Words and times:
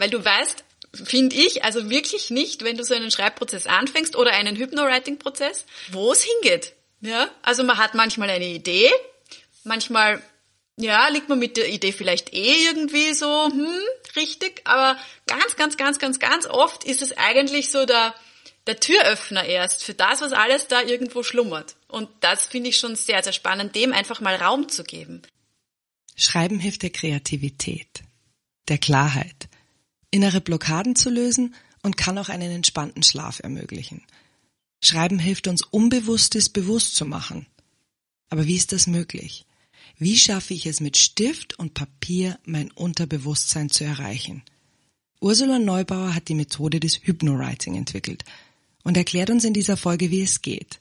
Weil 0.00 0.08
du 0.08 0.24
weißt, 0.24 0.64
finde 0.94 1.36
ich, 1.36 1.62
also 1.62 1.90
wirklich 1.90 2.30
nicht, 2.30 2.64
wenn 2.64 2.78
du 2.78 2.84
so 2.84 2.94
einen 2.94 3.10
Schreibprozess 3.10 3.66
anfängst 3.66 4.16
oder 4.16 4.30
einen 4.32 4.56
Hypnowriting-Prozess, 4.56 5.66
wo 5.90 6.10
es 6.10 6.24
hingeht. 6.24 6.72
Ja, 7.02 7.28
also 7.42 7.64
man 7.64 7.76
hat 7.76 7.94
manchmal 7.94 8.30
eine 8.30 8.48
Idee, 8.48 8.90
manchmal 9.62 10.22
ja, 10.78 11.08
liegt 11.08 11.28
man 11.28 11.38
mit 11.38 11.58
der 11.58 11.68
Idee 11.68 11.92
vielleicht 11.92 12.32
eh 12.32 12.64
irgendwie 12.64 13.12
so, 13.12 13.48
hm, 13.50 13.78
richtig, 14.16 14.62
aber 14.64 14.98
ganz, 15.26 15.56
ganz, 15.56 15.76
ganz, 15.76 15.98
ganz, 15.98 16.18
ganz 16.18 16.46
oft 16.46 16.84
ist 16.84 17.02
es 17.02 17.18
eigentlich 17.18 17.70
so 17.70 17.84
der, 17.84 18.14
der 18.66 18.80
Türöffner 18.80 19.44
erst 19.44 19.84
für 19.84 19.92
das, 19.92 20.22
was 20.22 20.32
alles 20.32 20.66
da 20.66 20.80
irgendwo 20.80 21.22
schlummert. 21.22 21.76
Und 21.88 22.08
das 22.20 22.46
finde 22.46 22.70
ich 22.70 22.78
schon 22.78 22.96
sehr, 22.96 23.22
sehr 23.22 23.34
spannend, 23.34 23.74
dem 23.74 23.92
einfach 23.92 24.22
mal 24.22 24.36
Raum 24.36 24.70
zu 24.70 24.82
geben. 24.82 25.20
Schreiben 26.16 26.58
hilft 26.58 26.84
der 26.84 26.90
Kreativität, 26.90 28.02
der 28.68 28.78
Klarheit, 28.78 29.50
innere 30.10 30.40
Blockaden 30.40 30.96
zu 30.96 31.10
lösen 31.10 31.54
und 31.82 31.96
kann 31.96 32.18
auch 32.18 32.28
einen 32.28 32.50
entspannten 32.50 33.02
Schlaf 33.02 33.40
ermöglichen. 33.40 34.02
Schreiben 34.82 35.18
hilft 35.18 35.46
uns, 35.46 35.62
Unbewusstes 35.62 36.48
bewusst 36.48 36.96
zu 36.96 37.04
machen. 37.04 37.46
Aber 38.28 38.46
wie 38.46 38.56
ist 38.56 38.72
das 38.72 38.86
möglich? 38.86 39.46
Wie 39.98 40.16
schaffe 40.16 40.54
ich 40.54 40.66
es 40.66 40.80
mit 40.80 40.96
Stift 40.96 41.58
und 41.58 41.74
Papier, 41.74 42.38
mein 42.44 42.70
Unterbewusstsein 42.70 43.68
zu 43.68 43.84
erreichen? 43.84 44.42
Ursula 45.20 45.58
Neubauer 45.58 46.14
hat 46.14 46.28
die 46.28 46.34
Methode 46.34 46.80
des 46.80 47.00
Hypnowriting 47.02 47.74
entwickelt 47.76 48.24
und 48.82 48.96
erklärt 48.96 49.28
uns 49.28 49.44
in 49.44 49.52
dieser 49.52 49.76
Folge, 49.76 50.10
wie 50.10 50.22
es 50.22 50.40
geht. 50.40 50.80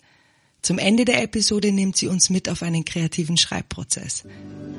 Zum 0.61 0.77
Ende 0.77 1.03
der 1.03 1.21
Episode 1.21 1.71
nimmt 1.71 1.98
sie 1.98 2.07
uns 2.07 2.29
mit 2.29 2.48
auf 2.48 2.63
einen 2.63 2.85
kreativen 2.85 3.37
Schreibprozess. 3.37 4.23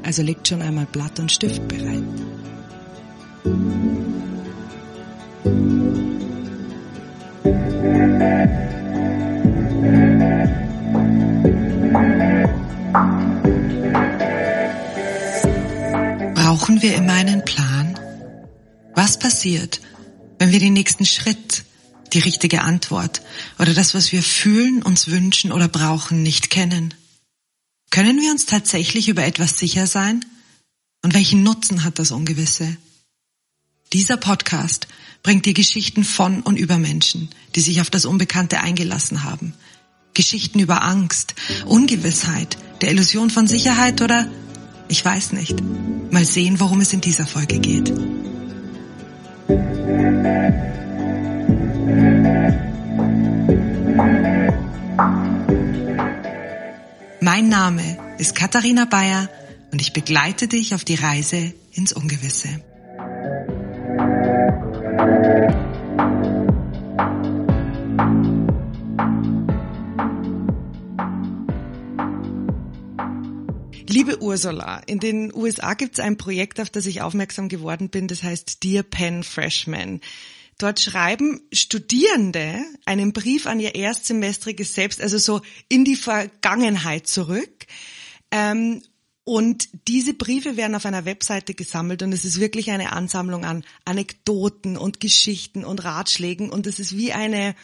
Also 0.02 0.22
legt 0.22 0.48
schon 0.48 0.62
einmal 0.62 0.86
Blatt 0.86 1.18
und 1.18 1.30
Stift 1.30 1.66
bereit. 1.68 2.04
Brauchen 16.34 16.82
wir 16.82 16.94
immer 16.94 17.14
einen 17.14 17.44
Plan? 17.44 17.98
Was 18.94 19.18
passiert, 19.18 19.80
wenn 20.38 20.52
wir 20.52 20.58
den 20.58 20.74
nächsten 20.74 21.06
Schritt, 21.06 21.64
die 22.12 22.18
richtige 22.18 22.62
Antwort 22.62 23.22
oder 23.58 23.72
das, 23.72 23.94
was 23.94 24.12
wir 24.12 24.22
fühlen, 24.22 24.82
uns 24.82 25.08
wünschen 25.08 25.52
oder 25.52 25.68
brauchen, 25.68 26.22
nicht 26.22 26.50
kennen? 26.50 26.92
Können 27.90 28.20
wir 28.20 28.30
uns 28.30 28.44
tatsächlich 28.44 29.08
über 29.08 29.24
etwas 29.24 29.58
sicher 29.58 29.86
sein? 29.86 30.24
Und 31.02 31.14
welchen 31.14 31.42
Nutzen 31.42 31.82
hat 31.82 31.98
das 31.98 32.10
Ungewisse? 32.10 32.76
Dieser 33.92 34.16
Podcast 34.16 34.86
bringt 35.24 35.46
dir 35.46 35.52
Geschichten 35.52 36.04
von 36.04 36.42
und 36.42 36.56
über 36.56 36.78
Menschen, 36.78 37.28
die 37.56 37.60
sich 37.60 37.80
auf 37.80 37.90
das 37.90 38.04
Unbekannte 38.04 38.60
eingelassen 38.60 39.24
haben. 39.24 39.52
Geschichten 40.14 40.60
über 40.60 40.84
Angst, 40.84 41.34
Ungewissheit, 41.66 42.56
der 42.82 42.92
Illusion 42.92 43.30
von 43.30 43.48
Sicherheit 43.48 44.00
oder 44.00 44.28
ich 44.86 45.04
weiß 45.04 45.32
nicht. 45.32 45.60
Mal 46.12 46.24
sehen, 46.24 46.60
worum 46.60 46.80
es 46.80 46.92
in 46.92 47.00
dieser 47.00 47.26
Folge 47.26 47.58
geht. 47.58 47.92
Mein 57.20 57.48
Name 57.48 57.98
ist 58.18 58.36
Katharina 58.36 58.84
Bayer 58.84 59.28
und 59.72 59.82
ich 59.82 59.92
begleite 59.92 60.46
dich 60.46 60.76
auf 60.76 60.84
die 60.84 60.94
Reise 60.94 61.54
ins 61.72 61.92
Ungewisse. 61.92 62.60
Liebe 65.00 65.56
Ursula, 74.20 74.82
in 74.86 74.98
den 74.98 75.34
USA 75.34 75.72
gibt 75.72 75.94
es 75.94 76.00
ein 76.04 76.18
Projekt, 76.18 76.60
auf 76.60 76.68
das 76.68 76.84
ich 76.84 77.00
aufmerksam 77.00 77.48
geworden 77.48 77.88
bin, 77.88 78.08
das 78.08 78.22
heißt 78.22 78.62
Dear 78.62 78.82
Pen 78.82 79.22
Freshman. 79.22 80.02
Dort 80.58 80.80
schreiben 80.80 81.40
Studierende 81.50 82.62
einen 82.84 83.14
Brief 83.14 83.46
an 83.46 83.58
ihr 83.58 83.74
erstsemestriges 83.74 84.74
Selbst, 84.74 85.00
also 85.00 85.16
so 85.16 85.40
in 85.70 85.86
die 85.86 85.96
Vergangenheit 85.96 87.06
zurück. 87.06 87.64
Ähm, 88.30 88.82
und 89.30 89.68
diese 89.86 90.12
Briefe 90.12 90.56
werden 90.56 90.74
auf 90.74 90.86
einer 90.86 91.04
Webseite 91.04 91.54
gesammelt 91.54 92.02
und 92.02 92.12
es 92.12 92.24
ist 92.24 92.40
wirklich 92.40 92.72
eine 92.72 92.90
Ansammlung 92.90 93.44
an 93.44 93.62
Anekdoten 93.84 94.76
und 94.76 94.98
Geschichten 94.98 95.64
und 95.64 95.84
Ratschlägen 95.84 96.50
und 96.50 96.66
es 96.66 96.80
ist 96.80 96.96
wie 96.96 97.12
eine, 97.12 97.54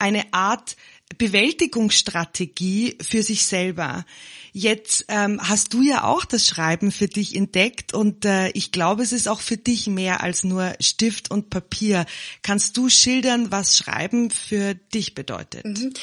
eine 0.00 0.24
Art 0.32 0.74
Bewältigungsstrategie 1.16 2.98
für 3.00 3.22
sich 3.22 3.46
selber. 3.46 4.04
Jetzt 4.52 5.04
ähm, 5.06 5.38
hast 5.40 5.72
du 5.72 5.82
ja 5.82 6.02
auch 6.02 6.24
das 6.24 6.48
Schreiben 6.48 6.90
für 6.90 7.06
dich 7.06 7.36
entdeckt 7.36 7.94
und 7.94 8.24
äh, 8.24 8.48
ich 8.48 8.72
glaube, 8.72 9.04
es 9.04 9.12
ist 9.12 9.28
auch 9.28 9.40
für 9.40 9.56
dich 9.56 9.86
mehr 9.86 10.20
als 10.20 10.42
nur 10.42 10.74
Stift 10.80 11.30
und 11.30 11.48
Papier. 11.48 12.06
Kannst 12.42 12.76
du 12.76 12.88
schildern, 12.88 13.52
was 13.52 13.78
Schreiben 13.78 14.32
für 14.32 14.74
dich 14.74 15.14
bedeutet? 15.14 15.64
Mhm. 15.64 15.94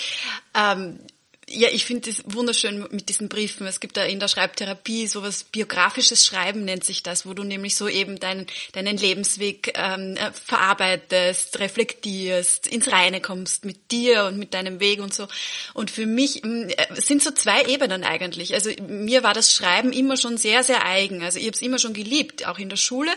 Ähm 0.56 1.00
ja, 1.48 1.68
ich 1.72 1.86
finde 1.86 2.10
es 2.10 2.24
wunderschön 2.26 2.88
mit 2.90 3.08
diesen 3.08 3.30
Briefen. 3.30 3.68
Es 3.68 3.80
gibt 3.80 3.98
da 3.98 4.04
in 4.04 4.20
der 4.20 4.28
Schreibtherapie 4.28 5.06
sowas 5.06 5.44
biografisches 5.44 6.26
Schreiben 6.26 6.66
nennt 6.66 6.84
sich 6.84 7.04
das, 7.04 7.28
wo 7.28 7.36
du 7.36 7.44
nämlich 7.44 7.76
so 7.76 7.88
eben 7.88 8.20
deinen, 8.20 8.48
deinen 8.74 8.98
Lebensweg 8.98 9.74
ähm, 9.76 10.18
äh, 10.18 10.32
verarbeitest, 10.32 11.60
reflektierst, 11.60 12.66
ins 12.66 12.92
Reine 12.92 13.22
kommst 13.22 13.64
mit 13.64 13.92
dir 13.92 14.26
und 14.26 14.40
mit 14.40 14.56
deinem 14.56 14.80
Weg 14.80 15.00
und 15.00 15.14
so. 15.14 15.28
Und 15.76 15.92
für 15.92 16.08
mich 16.08 16.44
äh, 16.44 16.76
sind 16.96 17.22
so 17.22 17.30
zwei 17.30 17.64
Ebenen 17.66 18.04
eigentlich. 18.04 18.56
Also 18.56 18.72
mir 18.88 19.22
war 19.22 19.36
das 19.36 19.54
Schreiben 19.54 19.94
immer 19.94 20.18
schon 20.18 20.38
sehr, 20.38 20.64
sehr 20.64 20.84
eigen. 20.84 21.22
Also 21.22 21.38
ich 21.38 21.46
habe 21.46 21.56
es 21.56 21.62
immer 21.62 21.78
schon 21.78 21.94
geliebt, 21.94 22.48
auch 22.48 22.58
in 22.58 22.70
der 22.70 22.78
Schule. 22.78 23.12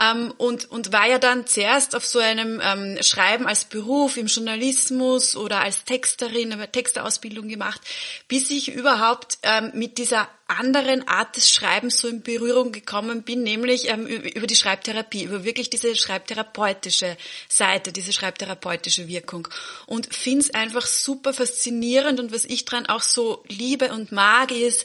Ähm, 0.00 0.32
und, 0.38 0.70
und 0.70 0.92
war 0.92 1.08
ja 1.08 1.18
dann 1.18 1.48
zuerst 1.48 1.96
auf 1.96 2.06
so 2.06 2.20
einem 2.20 2.60
ähm, 2.62 3.02
Schreiben 3.02 3.48
als 3.48 3.64
Beruf 3.64 4.16
im 4.16 4.26
Journalismus 4.26 5.34
oder 5.34 5.58
als 5.58 5.84
Texterin, 5.84 6.52
eine 6.52 6.70
Texterausbildung 6.70 7.48
gemacht 7.48 7.63
gemacht, 7.64 7.80
bis 8.28 8.50
ich 8.50 8.72
überhaupt 8.72 9.38
ähm, 9.42 9.72
mit 9.74 9.98
dieser 9.98 10.28
anderen 10.46 11.08
Art 11.08 11.36
des 11.36 11.50
Schreibens 11.50 11.98
so 11.98 12.08
in 12.08 12.22
Berührung 12.22 12.72
gekommen 12.72 13.22
bin, 13.22 13.42
nämlich 13.42 13.88
ähm, 13.88 14.06
über 14.06 14.46
die 14.46 14.56
Schreibtherapie, 14.56 15.24
über 15.24 15.44
wirklich 15.44 15.70
diese 15.70 15.96
schreibtherapeutische 15.96 17.16
Seite, 17.48 17.92
diese 17.92 18.12
schreibtherapeutische 18.12 19.08
Wirkung. 19.08 19.48
Und 19.86 20.14
finde 20.14 20.40
es 20.40 20.54
einfach 20.54 20.86
super 20.86 21.32
faszinierend 21.32 22.20
und 22.20 22.32
was 22.32 22.44
ich 22.44 22.64
dran 22.64 22.86
auch 22.86 23.02
so 23.02 23.42
liebe 23.48 23.92
und 23.92 24.12
mag, 24.12 24.50
ist, 24.50 24.84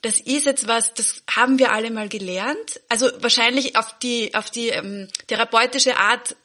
das 0.00 0.20
ist 0.20 0.44
jetzt 0.46 0.68
was, 0.68 0.92
das 0.94 1.22
haben 1.30 1.58
wir 1.58 1.72
alle 1.72 1.90
mal 1.90 2.08
gelernt. 2.08 2.80
Also 2.88 3.10
wahrscheinlich 3.20 3.76
auf 3.76 3.98
die, 4.00 4.34
auf 4.34 4.50
die 4.50 4.68
ähm, 4.68 5.08
therapeutische 5.28 5.96
Art 5.96 6.36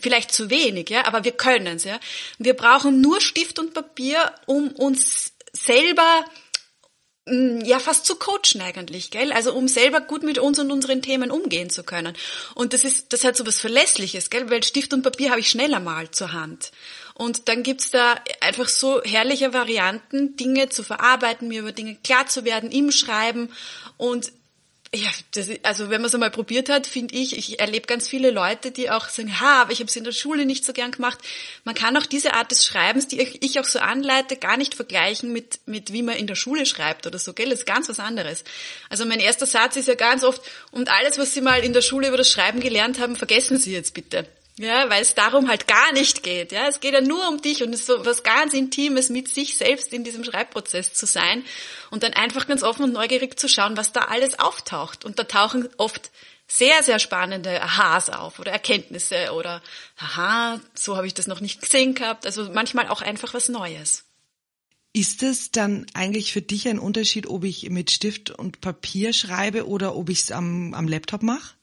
vielleicht 0.00 0.32
zu 0.32 0.50
wenig, 0.50 0.90
ja, 0.90 1.06
aber 1.06 1.24
wir 1.24 1.32
können 1.32 1.76
es, 1.76 1.84
ja. 1.84 2.00
Wir 2.38 2.54
brauchen 2.54 3.00
nur 3.00 3.20
Stift 3.20 3.58
und 3.58 3.74
Papier, 3.74 4.32
um 4.46 4.70
uns 4.72 5.32
selber 5.52 6.24
mm, 7.26 7.60
ja 7.60 7.78
fast 7.78 8.06
zu 8.06 8.16
coachen 8.16 8.60
eigentlich, 8.60 9.10
gell? 9.10 9.32
Also 9.32 9.52
um 9.54 9.68
selber 9.68 10.00
gut 10.00 10.24
mit 10.24 10.38
uns 10.38 10.58
und 10.58 10.72
unseren 10.72 11.02
Themen 11.02 11.30
umgehen 11.30 11.70
zu 11.70 11.84
können. 11.84 12.16
Und 12.54 12.72
das 12.72 12.84
ist 12.84 13.12
das 13.12 13.24
hat 13.24 13.36
so 13.36 13.46
was 13.46 13.60
Verlässliches, 13.60 14.30
gell? 14.30 14.50
Weil 14.50 14.64
Stift 14.64 14.92
und 14.92 15.02
Papier 15.02 15.30
habe 15.30 15.40
ich 15.40 15.48
schneller 15.48 15.80
mal 15.80 16.10
zur 16.10 16.32
Hand. 16.32 16.72
Und 17.14 17.48
dann 17.48 17.62
gibt's 17.62 17.90
da 17.90 18.16
einfach 18.40 18.68
so 18.68 19.02
herrliche 19.02 19.52
Varianten, 19.52 20.34
Dinge 20.36 20.70
zu 20.70 20.82
verarbeiten, 20.82 21.48
mir 21.48 21.60
über 21.60 21.72
Dinge 21.72 21.96
klar 22.02 22.26
zu 22.26 22.44
werden 22.44 22.70
im 22.70 22.90
Schreiben 22.90 23.50
und 23.96 24.32
ja, 24.94 25.08
das, 25.34 25.48
also 25.62 25.88
wenn 25.88 26.02
man 26.02 26.08
es 26.08 26.14
einmal 26.14 26.30
probiert 26.30 26.68
hat, 26.68 26.86
finde 26.86 27.14
ich, 27.14 27.38
ich 27.38 27.60
erlebe 27.60 27.86
ganz 27.86 28.08
viele 28.08 28.30
Leute, 28.30 28.70
die 28.70 28.90
auch 28.90 29.08
sagen, 29.08 29.40
ha, 29.40 29.62
aber 29.62 29.72
ich 29.72 29.78
habe 29.78 29.88
es 29.88 29.96
in 29.96 30.04
der 30.04 30.12
Schule 30.12 30.44
nicht 30.44 30.66
so 30.66 30.74
gern 30.74 30.90
gemacht. 30.90 31.18
Man 31.64 31.74
kann 31.74 31.96
auch 31.96 32.04
diese 32.04 32.34
Art 32.34 32.50
des 32.50 32.66
Schreibens, 32.66 33.08
die 33.08 33.20
ich 33.40 33.58
auch 33.58 33.64
so 33.64 33.78
anleite, 33.78 34.36
gar 34.36 34.58
nicht 34.58 34.74
vergleichen 34.74 35.32
mit, 35.32 35.60
mit 35.64 35.94
wie 35.94 36.02
man 36.02 36.16
in 36.16 36.26
der 36.26 36.34
Schule 36.34 36.66
schreibt 36.66 37.06
oder 37.06 37.18
so, 37.18 37.32
gell? 37.32 37.48
Das 37.48 37.60
ist 37.60 37.66
ganz 37.66 37.88
was 37.88 38.00
anderes. 38.00 38.44
Also 38.90 39.06
mein 39.06 39.20
erster 39.20 39.46
Satz 39.46 39.76
ist 39.76 39.88
ja 39.88 39.94
ganz 39.94 40.24
oft, 40.24 40.42
und 40.72 40.90
alles, 40.90 41.16
was 41.16 41.32
Sie 41.32 41.40
mal 41.40 41.64
in 41.64 41.72
der 41.72 41.80
Schule 41.80 42.08
über 42.08 42.18
das 42.18 42.28
Schreiben 42.28 42.60
gelernt 42.60 42.98
haben, 42.98 43.16
vergessen 43.16 43.56
Sie 43.56 43.72
jetzt 43.72 43.94
bitte. 43.94 44.26
Ja, 44.62 44.88
weil 44.88 45.02
es 45.02 45.16
darum 45.16 45.48
halt 45.48 45.66
gar 45.66 45.92
nicht 45.92 46.22
geht. 46.22 46.52
Ja, 46.52 46.68
es 46.68 46.78
geht 46.78 46.94
ja 46.94 47.00
nur 47.00 47.26
um 47.26 47.42
dich 47.42 47.64
und 47.64 47.72
es 47.74 47.80
ist 47.80 47.86
so 47.86 48.06
was 48.06 48.22
ganz 48.22 48.54
Intimes 48.54 49.08
mit 49.08 49.26
sich 49.26 49.56
selbst 49.56 49.92
in 49.92 50.04
diesem 50.04 50.22
Schreibprozess 50.22 50.92
zu 50.92 51.04
sein 51.04 51.44
und 51.90 52.04
dann 52.04 52.12
einfach 52.12 52.46
ganz 52.46 52.62
offen 52.62 52.84
und 52.84 52.92
neugierig 52.92 53.40
zu 53.40 53.48
schauen, 53.48 53.76
was 53.76 53.90
da 53.90 54.02
alles 54.02 54.38
auftaucht. 54.38 55.04
Und 55.04 55.18
da 55.18 55.24
tauchen 55.24 55.68
oft 55.78 56.12
sehr, 56.46 56.80
sehr 56.84 57.00
spannende 57.00 57.60
Aha's 57.60 58.08
auf 58.08 58.38
oder 58.38 58.52
Erkenntnisse 58.52 59.32
oder 59.32 59.62
aha, 59.96 60.60
so 60.74 60.96
habe 60.96 61.08
ich 61.08 61.14
das 61.14 61.26
noch 61.26 61.40
nicht 61.40 61.60
gesehen 61.60 61.96
gehabt. 61.96 62.24
Also 62.24 62.48
manchmal 62.52 62.86
auch 62.86 63.02
einfach 63.02 63.34
was 63.34 63.48
Neues. 63.48 64.04
Ist 64.92 65.24
es 65.24 65.50
dann 65.50 65.86
eigentlich 65.92 66.32
für 66.32 66.42
dich 66.42 66.68
ein 66.68 66.78
Unterschied, 66.78 67.26
ob 67.26 67.42
ich 67.42 67.68
mit 67.68 67.90
Stift 67.90 68.30
und 68.30 68.60
Papier 68.60 69.12
schreibe 69.12 69.66
oder 69.66 69.96
ob 69.96 70.08
ich 70.08 70.20
es 70.20 70.30
am, 70.30 70.72
am 70.74 70.86
Laptop 70.86 71.24
mache? 71.24 71.56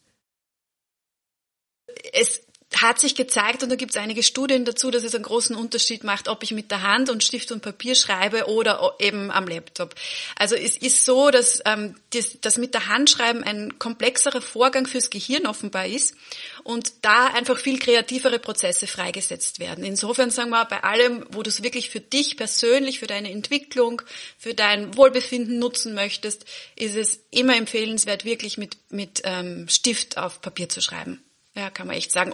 Es 2.12 2.42
hat 2.78 3.00
sich 3.00 3.16
gezeigt, 3.16 3.64
und 3.64 3.70
da 3.70 3.76
gibt 3.76 3.92
es 3.92 3.98
einige 3.98 4.22
Studien 4.22 4.64
dazu, 4.64 4.92
dass 4.92 5.04
es 5.04 5.16
einen 5.16 5.24
großen 5.24 5.56
Unterschied 5.56 6.04
macht, 6.04 6.28
ob 6.28 6.44
ich 6.44 6.52
mit 6.52 6.70
der 6.70 6.84
Hand 6.84 7.10
und 7.10 7.24
Stift 7.24 7.52
und 7.52 7.62
Papier 7.62 7.96
schreibe 7.96 8.46
oder 8.48 8.94
eben 9.00 9.32
am 9.32 9.48
Laptop. 9.48 9.96
Also 10.36 10.56
es 10.56 10.78
ist 10.78 11.04
so, 11.04 11.32
dass 11.32 11.62
ähm, 11.66 11.96
das, 12.12 12.38
das 12.42 12.58
mit 12.58 12.76
der 12.76 12.88
Hand 12.88 13.10
schreiben 13.10 13.44
ein 13.44 13.80
komplexerer 13.80 14.42
Vorgang 14.42 14.86
fürs 14.86 15.10
Gehirn 15.10 15.48
offenbar 15.48 15.88
ist 15.88 16.16
und 16.64 16.94
da 17.02 17.28
einfach 17.28 17.58
viel 17.58 17.80
kreativere 17.80 18.38
Prozesse 18.38 18.86
freigesetzt 18.86 19.60
werden. 19.60 19.84
Insofern 19.84 20.30
sagen 20.30 20.52
wir, 20.52 20.66
bei 20.66 20.84
allem, 20.84 21.26
wo 21.32 21.42
du 21.42 21.50
es 21.50 21.64
wirklich 21.64 21.90
für 21.90 22.02
dich 22.02 22.38
persönlich, 22.38 23.00
für 23.00 23.08
deine 23.08 23.32
Entwicklung, 23.32 24.02
für 24.38 24.54
dein 24.54 24.96
Wohlbefinden 24.96 25.58
nutzen 25.58 25.96
möchtest, 25.96 26.46
ist 26.76 26.96
es 26.96 27.20
immer 27.32 27.56
empfehlenswert, 27.58 28.26
wirklich 28.26 28.58
mit, 28.58 28.78
mit 28.90 29.22
ähm, 29.24 29.68
Stift 29.68 30.18
auf 30.18 30.42
Papier 30.42 30.70
zu 30.70 30.82
schreiben. 30.82 31.24
Ja, 31.56 31.72
kann 31.72 31.88
man 31.88 31.96
echt 31.96 32.12
sagen. 32.12 32.32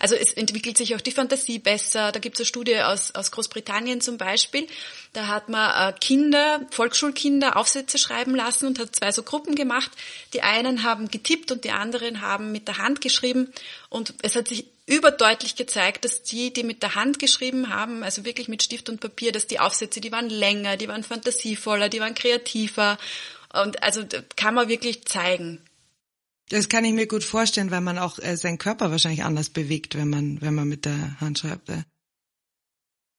Also 0.00 0.16
es 0.16 0.32
entwickelt 0.32 0.76
sich 0.76 0.94
auch 0.94 1.00
die 1.00 1.12
Fantasie 1.12 1.60
besser. 1.60 2.10
Da 2.10 2.18
gibt 2.18 2.36
es 2.36 2.40
eine 2.40 2.46
Studie 2.46 2.80
aus, 2.80 3.14
aus 3.14 3.30
Großbritannien 3.30 4.00
zum 4.00 4.18
Beispiel. 4.18 4.66
Da 5.12 5.28
hat 5.28 5.48
man 5.48 5.94
äh, 5.94 5.96
Kinder, 5.98 6.66
Volksschulkinder 6.72 7.56
Aufsätze 7.56 7.96
schreiben 7.96 8.34
lassen 8.34 8.66
und 8.66 8.78
hat 8.80 8.94
zwei 8.96 9.12
so 9.12 9.22
Gruppen 9.22 9.54
gemacht. 9.54 9.90
Die 10.34 10.42
einen 10.42 10.82
haben 10.82 11.10
getippt 11.10 11.52
und 11.52 11.64
die 11.64 11.70
anderen 11.70 12.20
haben 12.20 12.50
mit 12.50 12.66
der 12.66 12.78
Hand 12.78 13.00
geschrieben. 13.00 13.52
Und 13.88 14.14
es 14.22 14.34
hat 14.34 14.48
sich 14.48 14.66
überdeutlich 14.86 15.54
gezeigt, 15.54 16.04
dass 16.04 16.24
die, 16.24 16.52
die 16.52 16.64
mit 16.64 16.82
der 16.82 16.96
Hand 16.96 17.18
geschrieben 17.18 17.70
haben, 17.70 18.02
also 18.02 18.24
wirklich 18.24 18.48
mit 18.48 18.62
Stift 18.62 18.88
und 18.88 19.00
Papier, 19.00 19.32
dass 19.32 19.46
die 19.46 19.60
Aufsätze, 19.60 20.00
die 20.00 20.12
waren 20.12 20.28
länger, 20.28 20.76
die 20.76 20.88
waren 20.88 21.02
fantasievoller, 21.04 21.88
die 21.88 22.00
waren 22.00 22.14
kreativer. 22.14 22.98
Und 23.52 23.82
also 23.82 24.04
kann 24.36 24.54
man 24.54 24.68
wirklich 24.68 25.04
zeigen. 25.04 25.65
Das 26.48 26.68
kann 26.68 26.84
ich 26.84 26.92
mir 26.92 27.08
gut 27.08 27.24
vorstellen, 27.24 27.70
weil 27.70 27.80
man 27.80 27.98
auch 27.98 28.18
äh, 28.18 28.36
seinen 28.36 28.58
Körper 28.58 28.90
wahrscheinlich 28.90 29.24
anders 29.24 29.50
bewegt, 29.50 29.96
wenn 29.96 30.08
man, 30.08 30.40
wenn 30.40 30.54
man 30.54 30.68
mit 30.68 30.84
der 30.84 31.20
Hand 31.20 31.38
schreibt. 31.40 31.68
Äh. 31.70 31.82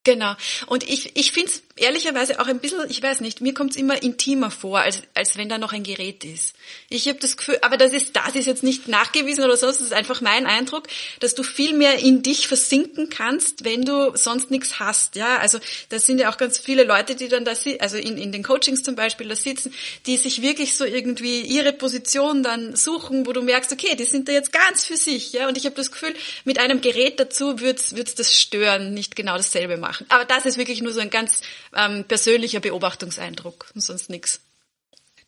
Genau. 0.08 0.36
Und 0.68 0.88
ich, 0.88 1.14
ich 1.16 1.32
finde 1.32 1.50
es 1.50 1.62
ehrlicherweise 1.76 2.40
auch 2.40 2.46
ein 2.46 2.60
bisschen, 2.60 2.88
ich 2.88 3.02
weiß 3.02 3.20
nicht, 3.20 3.42
mir 3.42 3.52
kommt 3.52 3.72
es 3.72 3.76
immer 3.76 4.02
intimer 4.02 4.50
vor, 4.50 4.80
als, 4.80 5.02
als 5.12 5.36
wenn 5.36 5.50
da 5.50 5.58
noch 5.58 5.74
ein 5.74 5.82
Gerät 5.82 6.24
ist. 6.24 6.54
Ich 6.88 7.06
habe 7.08 7.18
das 7.18 7.36
Gefühl, 7.36 7.58
aber 7.60 7.76
das 7.76 7.92
ist, 7.92 8.16
das 8.16 8.34
ist 8.34 8.46
jetzt 8.46 8.62
nicht 8.62 8.88
nachgewiesen 8.88 9.44
oder 9.44 9.58
sonst, 9.58 9.80
das 9.80 9.88
ist 9.88 9.92
einfach 9.92 10.22
mein 10.22 10.46
Eindruck, 10.46 10.84
dass 11.20 11.34
du 11.34 11.42
viel 11.42 11.74
mehr 11.74 11.98
in 11.98 12.22
dich 12.22 12.48
versinken 12.48 13.10
kannst, 13.10 13.66
wenn 13.66 13.82
du 13.82 14.16
sonst 14.16 14.50
nichts 14.50 14.80
hast. 14.80 15.14
Ja, 15.14 15.36
also 15.36 15.58
das 15.90 16.06
sind 16.06 16.20
ja 16.20 16.32
auch 16.32 16.38
ganz 16.38 16.56
viele 16.56 16.84
Leute, 16.84 17.14
die 17.14 17.28
dann 17.28 17.44
da 17.44 17.52
also 17.78 17.98
in, 17.98 18.16
in 18.16 18.32
den 18.32 18.42
Coachings 18.42 18.82
zum 18.82 18.94
Beispiel 18.94 19.28
da 19.28 19.36
sitzen, 19.36 19.74
die 20.06 20.16
sich 20.16 20.40
wirklich 20.40 20.74
so 20.74 20.86
irgendwie 20.86 21.42
ihre 21.42 21.74
Position 21.74 22.42
dann 22.42 22.74
suchen, 22.76 23.26
wo 23.26 23.34
du 23.34 23.42
merkst, 23.42 23.72
okay, 23.72 23.94
die 23.94 24.04
sind 24.04 24.26
da 24.26 24.32
jetzt 24.32 24.52
ganz 24.52 24.86
für 24.86 24.96
sich. 24.96 25.34
Ja, 25.34 25.48
und 25.48 25.58
ich 25.58 25.66
habe 25.66 25.76
das 25.76 25.92
Gefühl, 25.92 26.14
mit 26.46 26.58
einem 26.58 26.80
Gerät 26.80 27.20
dazu 27.20 27.60
wird's 27.60 27.94
wird's 27.94 28.14
das 28.14 28.34
stören, 28.34 28.94
nicht 28.94 29.14
genau 29.14 29.36
dasselbe 29.36 29.76
machen 29.76 29.97
machen. 30.00 30.10
Aber 30.10 30.24
das 30.24 30.46
ist 30.46 30.58
wirklich 30.58 30.82
nur 30.82 30.92
so 30.92 31.00
ein 31.00 31.10
ganz 31.10 31.42
ähm, 31.74 32.04
persönlicher 32.04 32.60
Beobachtungseindruck 32.60 33.70
und 33.74 33.80
sonst 33.80 34.10
nichts. 34.10 34.40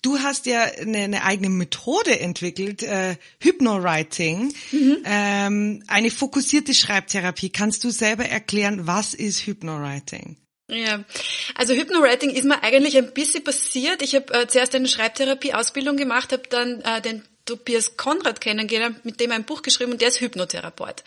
Du 0.03 0.19
hast 0.19 0.47
ja 0.47 0.63
eine, 0.63 0.99
eine 0.99 1.25
eigene 1.25 1.51
Methode 1.51 2.19
entwickelt, 2.21 2.83
äh, 2.83 3.17
Hypnowriting, 3.41 4.55
mhm. 4.73 5.03
ähm, 5.05 5.85
eine 5.89 6.11
fokussierte 6.11 6.73
Schreibtherapie. 6.73 7.51
Kannst 7.51 7.85
du 7.85 7.91
selber 7.91 8.25
erklären, 8.25 8.87
was 8.87 9.13
ist 9.13 9.47
Hypnowriting? 9.47 10.39
Ja, 10.69 11.05
also 11.55 11.75
Hypnowriting 11.75 12.31
ist 12.31 12.45
mir 12.45 12.63
eigentlich 12.63 12.97
ein 12.97 13.13
bisschen 13.13 13.45
passiert. 13.45 14.03
Ich 14.03 14.15
habe 14.15 14.33
äh, 14.33 14.47
zuerst 14.47 14.75
eine 14.75 14.89
Schreibtherapie-Ausbildung 14.89 15.97
gemacht, 15.97 16.33
habe 16.33 16.45
dann 16.49 16.81
äh, 16.81 17.03
den 17.03 17.23
Tobias 17.45 17.97
Konrad 17.97 18.41
kennengelernt, 18.41 19.05
mit 19.05 19.19
dem 19.21 19.33
ein 19.33 19.45
Buch 19.45 19.63
geschrieben 19.63 19.93
und 19.93 20.01
der 20.01 20.09
ist 20.09 20.21
Hypnotherapeut. 20.21 21.03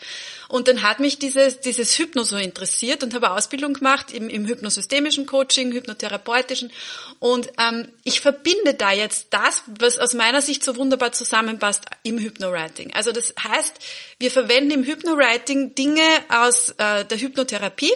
Und 0.48 0.68
dann 0.68 0.82
hat 0.82 1.00
mich 1.00 1.18
dieses, 1.18 1.60
dieses 1.60 1.98
Hypno 1.98 2.22
so 2.22 2.36
interessiert 2.36 3.02
und 3.02 3.14
habe 3.14 3.30
Ausbildung 3.30 3.74
gemacht 3.74 4.12
im, 4.12 4.28
im 4.28 4.46
hypnosystemischen 4.46 5.26
Coaching, 5.26 5.72
hypnotherapeutischen. 5.72 6.70
Und 7.18 7.50
ähm, 7.58 7.88
ich 8.02 8.20
verbinde 8.20 8.74
da 8.74 8.92
jetzt 8.92 9.28
das, 9.30 9.62
was 9.66 9.98
aus 9.98 10.14
meiner 10.14 10.42
Sicht 10.42 10.64
so 10.64 10.76
wunderbar 10.76 11.12
zusammenpasst 11.12 11.84
im 12.02 12.18
Hypnowriting. 12.18 12.92
Also 12.92 13.12
das 13.12 13.34
heißt, 13.42 13.78
wir 14.18 14.30
verwenden 14.30 14.72
im 14.72 14.84
Hypnowriting 14.84 15.74
Dinge 15.74 16.04
aus 16.28 16.70
äh, 16.78 17.04
der 17.04 17.18
Hypnotherapie, 17.18 17.92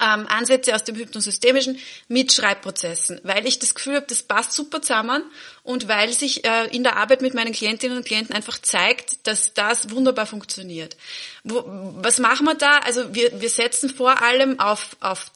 ähm, 0.00 0.26
Ansätze 0.28 0.74
aus 0.74 0.84
dem 0.84 0.96
Hypnosystemischen 0.96 1.78
mit 2.08 2.32
Schreibprozessen, 2.32 3.20
weil 3.24 3.46
ich 3.46 3.58
das 3.58 3.74
Gefühl 3.74 3.96
habe, 3.96 4.06
das 4.08 4.22
passt 4.22 4.52
super 4.52 4.82
zusammen 4.82 5.22
und 5.62 5.88
weil 5.88 6.12
sich 6.12 6.44
äh, 6.44 6.66
in 6.66 6.82
der 6.82 6.96
Arbeit 6.96 7.22
mit 7.22 7.34
meinen 7.34 7.52
Klientinnen 7.52 7.96
und 7.96 8.06
Klienten 8.06 8.34
einfach 8.34 8.58
zeigt, 8.58 9.26
dass 9.26 9.54
das 9.54 9.90
wunderbar 9.90 10.26
funktioniert. 10.26 10.96
Wo, 11.44 11.64
was 11.66 12.18
machen 12.18 12.46
wir 12.46 12.54
da? 12.54 12.78
Also 12.78 13.14
wir, 13.14 13.40
wir 13.40 13.50
setzen 13.50 13.90
vor 13.90 14.22
allem 14.22 14.60
auf, 14.60 14.96
auf 15.00 15.30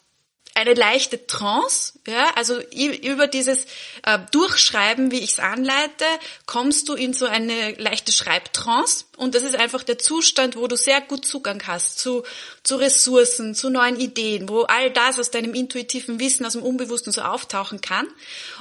eine 0.55 0.73
leichte 0.73 1.25
Trance, 1.25 1.93
ja, 2.07 2.31
also 2.35 2.59
über 2.59 3.27
dieses 3.27 3.65
äh, 4.03 4.19
Durchschreiben, 4.31 5.11
wie 5.11 5.19
ich 5.19 5.31
es 5.31 5.39
anleite, 5.39 6.05
kommst 6.45 6.89
du 6.89 6.93
in 6.93 7.13
so 7.13 7.25
eine 7.25 7.71
leichte 7.73 8.11
Schreibtrance 8.11 9.05
und 9.15 9.35
das 9.35 9.43
ist 9.43 9.55
einfach 9.55 9.83
der 9.83 9.99
Zustand, 9.99 10.55
wo 10.55 10.67
du 10.67 10.75
sehr 10.75 11.01
gut 11.01 11.25
Zugang 11.25 11.61
hast 11.67 11.99
zu, 11.99 12.23
zu 12.63 12.77
Ressourcen, 12.77 13.55
zu 13.55 13.69
neuen 13.69 13.99
Ideen, 13.99 14.49
wo 14.49 14.61
all 14.63 14.91
das 14.91 15.19
aus 15.19 15.31
deinem 15.31 15.53
intuitiven 15.53 16.19
Wissen, 16.19 16.45
aus 16.45 16.53
dem 16.53 16.63
Unbewussten 16.63 17.11
so 17.11 17.21
auftauchen 17.21 17.81
kann. 17.81 18.07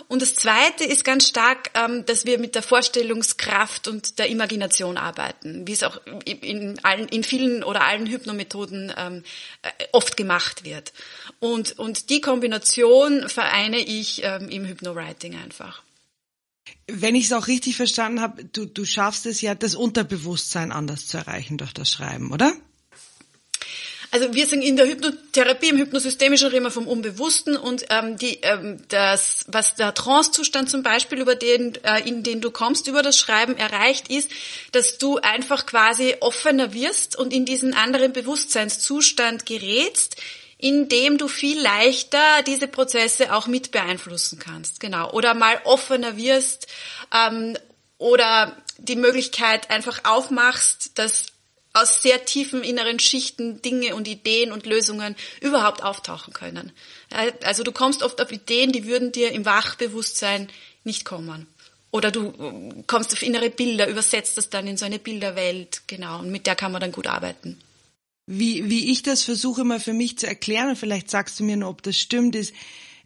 Und 0.08 0.20
das 0.20 0.34
Zweite 0.34 0.84
ist 0.84 1.04
ganz 1.04 1.26
stark, 1.26 1.70
ähm, 1.74 2.04
dass 2.04 2.26
wir 2.26 2.38
mit 2.38 2.54
der 2.54 2.62
Vorstellungskraft 2.62 3.88
und 3.88 4.18
der 4.18 4.28
Imagination 4.28 4.98
arbeiten, 4.98 5.66
wie 5.66 5.72
es 5.72 5.82
auch 5.82 6.00
in, 6.24 6.78
allen, 6.82 7.08
in 7.08 7.24
vielen 7.24 7.64
oder 7.64 7.84
allen 7.84 8.06
Hypnomethoden 8.06 8.92
ähm, 8.96 9.24
äh, 9.62 9.68
oft 9.92 10.16
gemacht 10.16 10.64
wird. 10.64 10.92
Und, 11.40 11.78
und 11.82 12.10
die 12.10 12.20
Kombination 12.20 13.28
vereine 13.28 13.80
ich 13.80 14.22
ähm, 14.22 14.48
im 14.48 14.64
Hypnowriting 14.64 15.34
einfach. 15.34 15.82
Wenn 16.86 17.16
ich 17.16 17.24
es 17.24 17.32
auch 17.32 17.48
richtig 17.48 17.76
verstanden 17.76 18.20
habe, 18.20 18.44
du, 18.44 18.66
du 18.66 18.84
schaffst 18.84 19.26
es 19.26 19.40
ja, 19.40 19.56
das 19.56 19.74
Unterbewusstsein 19.74 20.70
anders 20.70 21.08
zu 21.08 21.16
erreichen 21.16 21.58
durch 21.58 21.72
das 21.72 21.90
Schreiben, 21.90 22.30
oder? 22.32 22.52
Also 24.12 24.32
wir 24.32 24.46
sind 24.46 24.62
in 24.62 24.76
der 24.76 24.86
Hypnotherapie, 24.86 25.70
im 25.70 25.78
hypnosystemischen 25.78 26.48
reden 26.48 26.64
wir 26.64 26.70
vom 26.70 26.86
Unbewussten 26.86 27.56
und 27.56 27.86
ähm, 27.90 28.16
die, 28.16 28.38
ähm, 28.42 28.76
das, 28.88 29.44
was 29.48 29.74
der 29.74 29.92
Trance-Zustand 29.92 30.70
zum 30.70 30.84
Beispiel, 30.84 31.18
über 31.18 31.34
den, 31.34 31.74
äh, 31.82 32.06
in 32.06 32.22
den 32.22 32.40
du 32.40 32.52
kommst, 32.52 32.86
über 32.86 33.02
das 33.02 33.16
Schreiben 33.16 33.56
erreicht, 33.56 34.08
ist, 34.08 34.30
dass 34.70 34.98
du 34.98 35.16
einfach 35.16 35.66
quasi 35.66 36.14
offener 36.20 36.74
wirst 36.74 37.18
und 37.18 37.32
in 37.32 37.44
diesen 37.44 37.74
anderen 37.74 38.12
Bewusstseinszustand 38.12 39.46
gerätst, 39.46 40.16
indem 40.62 41.18
du 41.18 41.26
viel 41.26 41.60
leichter 41.60 42.42
diese 42.46 42.68
Prozesse 42.68 43.34
auch 43.34 43.48
mit 43.48 43.72
beeinflussen 43.72 44.38
kannst. 44.38 44.78
Genau. 44.78 45.10
Oder 45.10 45.34
mal 45.34 45.60
offener 45.64 46.16
wirst 46.16 46.68
ähm, 47.12 47.58
oder 47.98 48.56
die 48.78 48.94
Möglichkeit 48.94 49.70
einfach 49.70 50.04
aufmachst, 50.04 50.92
dass 50.94 51.32
aus 51.72 52.02
sehr 52.02 52.24
tiefen 52.24 52.62
inneren 52.62 53.00
Schichten 53.00 53.60
Dinge 53.60 53.96
und 53.96 54.06
Ideen 54.06 54.52
und 54.52 54.64
Lösungen 54.64 55.16
überhaupt 55.40 55.82
auftauchen 55.82 56.32
können. 56.32 56.70
Also 57.42 57.64
du 57.64 57.72
kommst 57.72 58.04
oft 58.04 58.20
auf 58.20 58.30
Ideen, 58.30 58.70
die 58.70 58.86
würden 58.86 59.10
dir 59.10 59.32
im 59.32 59.44
Wachbewusstsein 59.44 60.48
nicht 60.84 61.04
kommen. 61.04 61.48
Oder 61.90 62.12
du 62.12 62.28
äh, 62.28 62.82
kommst 62.86 63.12
auf 63.12 63.22
innere 63.22 63.50
Bilder, 63.50 63.88
übersetzt 63.88 64.38
das 64.38 64.48
dann 64.48 64.68
in 64.68 64.76
so 64.76 64.84
eine 64.84 65.00
Bilderwelt, 65.00 65.82
genau, 65.88 66.20
und 66.20 66.30
mit 66.30 66.46
der 66.46 66.54
kann 66.54 66.72
man 66.72 66.80
dann 66.80 66.92
gut 66.92 67.06
arbeiten. 67.06 67.58
Wie, 68.26 68.70
wie 68.70 68.90
ich 68.90 69.02
das 69.02 69.22
versuche 69.22 69.62
immer 69.62 69.80
für 69.80 69.92
mich 69.92 70.18
zu 70.18 70.26
erklären, 70.26 70.70
und 70.70 70.76
vielleicht 70.76 71.10
sagst 71.10 71.40
du 71.40 71.44
mir 71.44 71.56
nur, 71.56 71.70
ob 71.70 71.82
das 71.82 71.98
stimmt, 71.98 72.36
ist, 72.36 72.54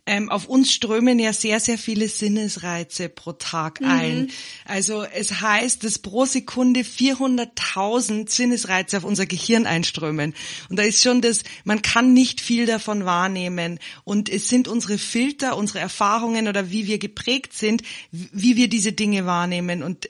ähm, 0.06 0.30
auf 0.30 0.48
uns 0.48 0.72
strömen 0.72 1.18
ja 1.18 1.32
sehr, 1.32 1.58
sehr 1.58 1.78
viele 1.78 2.08
Sinnesreize 2.08 3.08
pro 3.08 3.32
Tag 3.32 3.80
mhm. 3.80 3.90
ein. 3.90 4.30
Also 4.64 5.02
es 5.02 5.40
heißt, 5.40 5.82
dass 5.82 5.98
pro 5.98 6.25
Sekunde 6.25 6.80
400.000 6.80 8.30
Sinnesreize 8.30 8.98
auf 8.98 9.04
unser 9.04 9.26
Gehirn 9.26 9.66
einströmen. 9.66 10.34
Und 10.68 10.78
da 10.78 10.84
ist 10.84 11.02
schon 11.02 11.20
das, 11.20 11.42
man 11.64 11.82
kann 11.82 12.14
nicht 12.14 12.40
viel 12.40 12.66
davon 12.66 13.04
wahrnehmen. 13.04 13.80
Und 14.04 14.28
es 14.28 14.48
sind 14.48 14.68
unsere 14.68 14.98
Filter, 14.98 15.56
unsere 15.56 15.80
Erfahrungen 15.80 16.46
oder 16.46 16.70
wie 16.70 16.86
wir 16.86 16.98
geprägt 16.98 17.52
sind, 17.52 17.82
wie 18.12 18.56
wir 18.56 18.68
diese 18.68 18.92
Dinge 18.92 19.26
wahrnehmen. 19.26 19.82
Und 19.82 20.08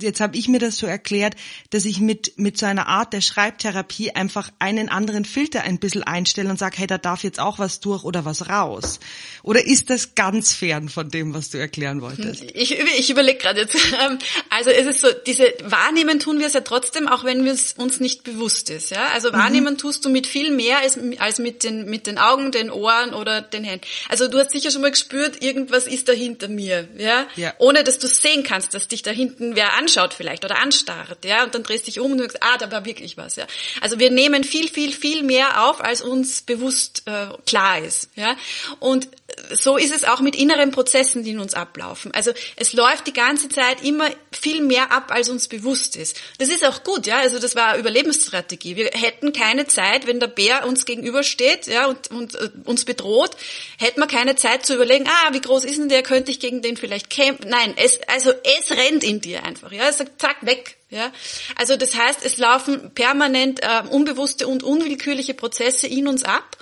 jetzt 0.00 0.20
habe 0.20 0.36
ich 0.36 0.48
mir 0.48 0.58
das 0.58 0.78
so 0.78 0.86
erklärt, 0.86 1.36
dass 1.70 1.84
ich 1.84 2.00
mit, 2.00 2.38
mit 2.38 2.58
so 2.58 2.66
einer 2.66 2.86
Art 2.86 3.12
der 3.12 3.20
Schreibtherapie 3.20 4.12
einfach 4.12 4.50
einen 4.58 4.88
anderen 4.88 5.24
Filter 5.24 5.62
ein 5.62 5.78
bisschen 5.78 6.02
einstelle 6.02 6.50
und 6.50 6.58
sage, 6.58 6.78
hey, 6.78 6.86
da 6.86 6.98
darf 6.98 7.24
jetzt 7.24 7.40
auch 7.40 7.58
was 7.58 7.80
durch 7.80 8.04
oder 8.04 8.24
was 8.24 8.48
raus. 8.48 9.00
Oder 9.44 9.62
ist 9.62 9.90
das 9.90 10.14
ganz 10.14 10.54
fern 10.54 10.88
von 10.88 11.10
dem, 11.10 11.34
was 11.34 11.50
du 11.50 11.58
erklären 11.58 12.00
wolltest? 12.00 12.42
Ich, 12.54 12.80
ich 12.80 13.10
überlege 13.10 13.38
gerade 13.38 13.60
jetzt. 13.60 13.76
Ähm, 13.94 14.18
also 14.50 14.70
es 14.70 14.86
ist 14.86 15.00
so, 15.02 15.08
diese 15.26 15.54
Wahrnehmen 15.62 16.18
tun 16.18 16.40
wir 16.40 16.46
es 16.46 16.54
ja 16.54 16.62
trotzdem, 16.62 17.06
auch 17.06 17.22
wenn 17.22 17.46
es 17.46 17.74
uns 17.74 18.00
nicht 18.00 18.24
bewusst 18.24 18.68
ist. 18.70 18.90
Ja? 18.90 19.08
Also 19.12 19.28
mhm. 19.28 19.34
wahrnehmen 19.34 19.74
mhm. 19.74 19.78
tust 19.78 20.04
du 20.04 20.08
mit 20.08 20.26
viel 20.26 20.50
mehr 20.50 20.78
als, 20.78 20.98
als 21.18 21.38
mit, 21.38 21.62
den, 21.62 21.84
mit 21.88 22.06
den 22.06 22.18
Augen, 22.18 22.50
den 22.50 22.70
Ohren 22.70 23.14
oder 23.14 23.40
den 23.40 23.62
Händen. 23.62 23.86
Also 24.08 24.26
du 24.26 24.38
hast 24.38 24.50
sicher 24.50 24.70
schon 24.70 24.80
mal 24.80 24.90
gespürt, 24.90 25.42
irgendwas 25.42 25.86
ist 25.86 26.08
da 26.08 26.12
hinter 26.12 26.48
mir. 26.48 26.88
Ja? 26.96 27.26
ja. 27.36 27.54
Ohne 27.58 27.84
dass 27.84 27.98
du 27.98 28.08
sehen 28.08 28.42
kannst, 28.42 28.74
dass 28.74 28.88
dich 28.88 29.02
da 29.02 29.10
hinten 29.10 29.54
wer 29.54 29.74
anschaut 29.74 30.14
vielleicht 30.14 30.44
oder 30.44 30.58
anstarrt. 30.58 31.24
Ja? 31.24 31.44
Und 31.44 31.54
dann 31.54 31.62
drehst 31.62 31.86
dich 31.86 32.00
um 32.00 32.12
und 32.12 32.18
sagst, 32.18 32.42
ah, 32.42 32.56
da 32.58 32.72
war 32.72 32.84
wirklich 32.84 33.16
was. 33.16 33.36
Ja? 33.36 33.46
Also 33.80 34.00
wir 34.00 34.10
nehmen 34.10 34.42
viel, 34.42 34.68
viel, 34.68 34.92
viel 34.92 35.22
mehr 35.22 35.68
auf, 35.68 35.84
als 35.84 36.02
uns 36.02 36.42
bewusst 36.42 37.02
äh, 37.06 37.26
klar 37.46 37.78
ist. 37.78 38.08
Ja? 38.16 38.36
Und 38.80 39.08
so 39.52 39.76
ist 39.76 39.94
es 39.94 40.04
auch 40.04 40.20
mit 40.20 40.36
inneren 40.36 40.70
Prozessen, 40.70 41.22
die 41.22 41.30
in 41.30 41.38
uns 41.38 41.54
ablaufen. 41.54 42.12
Also 42.12 42.32
es 42.56 42.72
läuft 42.72 43.06
die 43.06 43.12
ganze 43.12 43.48
Zeit 43.48 43.82
immer 43.82 44.08
viel 44.32 44.62
mehr 44.62 44.92
ab, 44.92 45.10
als 45.10 45.28
uns 45.28 45.48
bewusst 45.48 45.96
ist. 45.96 46.16
Das 46.38 46.48
ist 46.48 46.64
auch 46.64 46.84
gut, 46.84 47.06
ja. 47.06 47.18
Also 47.18 47.38
das 47.38 47.54
war 47.54 47.76
Überlebensstrategie. 47.76 48.76
Wir 48.76 48.90
hätten 48.92 49.32
keine 49.32 49.66
Zeit, 49.66 50.06
wenn 50.06 50.20
der 50.20 50.28
Bär 50.28 50.66
uns 50.66 50.84
gegenübersteht, 50.84 51.66
ja, 51.66 51.86
und, 51.86 52.10
und 52.10 52.34
uh, 52.34 52.48
uns 52.64 52.84
bedroht, 52.84 53.36
hätten 53.78 54.00
wir 54.00 54.06
keine 54.06 54.36
Zeit 54.36 54.66
zu 54.66 54.74
überlegen, 54.74 55.06
ah, 55.08 55.32
wie 55.32 55.40
groß 55.40 55.64
ist 55.64 55.78
denn 55.78 55.88
der, 55.88 56.02
könnte 56.02 56.30
ich 56.30 56.40
gegen 56.40 56.62
den 56.62 56.76
vielleicht 56.76 57.10
kämpfen? 57.10 57.48
Nein, 57.48 57.74
es, 57.76 58.00
also 58.08 58.32
es 58.58 58.70
rennt 58.70 59.04
in 59.04 59.20
dir 59.20 59.44
einfach, 59.44 59.72
ja. 59.72 59.88
Es 59.88 59.98
sagt, 59.98 60.20
zack, 60.20 60.36
weg, 60.42 60.76
ja, 60.90 61.12
also 61.56 61.76
das 61.76 61.96
heißt, 61.96 62.24
es 62.24 62.38
laufen 62.38 62.92
permanent 62.94 63.60
äh, 63.62 63.82
unbewusste 63.90 64.46
und 64.46 64.62
unwillkürliche 64.62 65.34
Prozesse 65.34 65.86
in 65.86 66.06
uns 66.06 66.22
ab 66.22 66.56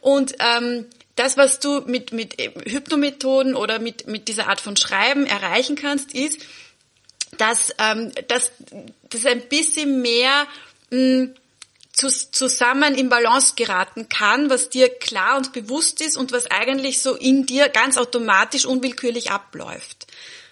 und 0.00 0.34
ähm, 0.38 0.86
das, 1.16 1.36
was 1.36 1.60
du 1.60 1.80
mit, 1.82 2.12
mit 2.12 2.40
Hypnomethoden 2.40 3.54
oder 3.54 3.78
mit, 3.78 4.06
mit 4.08 4.28
dieser 4.28 4.48
Art 4.48 4.60
von 4.60 4.76
Schreiben 4.76 5.26
erreichen 5.26 5.76
kannst, 5.76 6.12
ist, 6.12 6.40
dass, 7.38 7.74
ähm, 7.78 8.12
dass 8.28 8.52
das 9.10 9.26
ein 9.26 9.48
bisschen 9.48 10.02
mehr 10.02 10.46
mh, 10.90 11.28
zu, 11.92 12.08
zusammen 12.08 12.94
in 12.96 13.08
Balance 13.08 13.54
geraten 13.56 14.08
kann, 14.08 14.50
was 14.50 14.68
dir 14.68 14.88
klar 14.88 15.36
und 15.36 15.52
bewusst 15.52 16.00
ist 16.00 16.16
und 16.16 16.32
was 16.32 16.50
eigentlich 16.50 17.00
so 17.00 17.14
in 17.14 17.46
dir 17.46 17.68
ganz 17.68 17.96
automatisch 17.96 18.66
unwillkürlich 18.66 19.30
abläuft. 19.30 20.06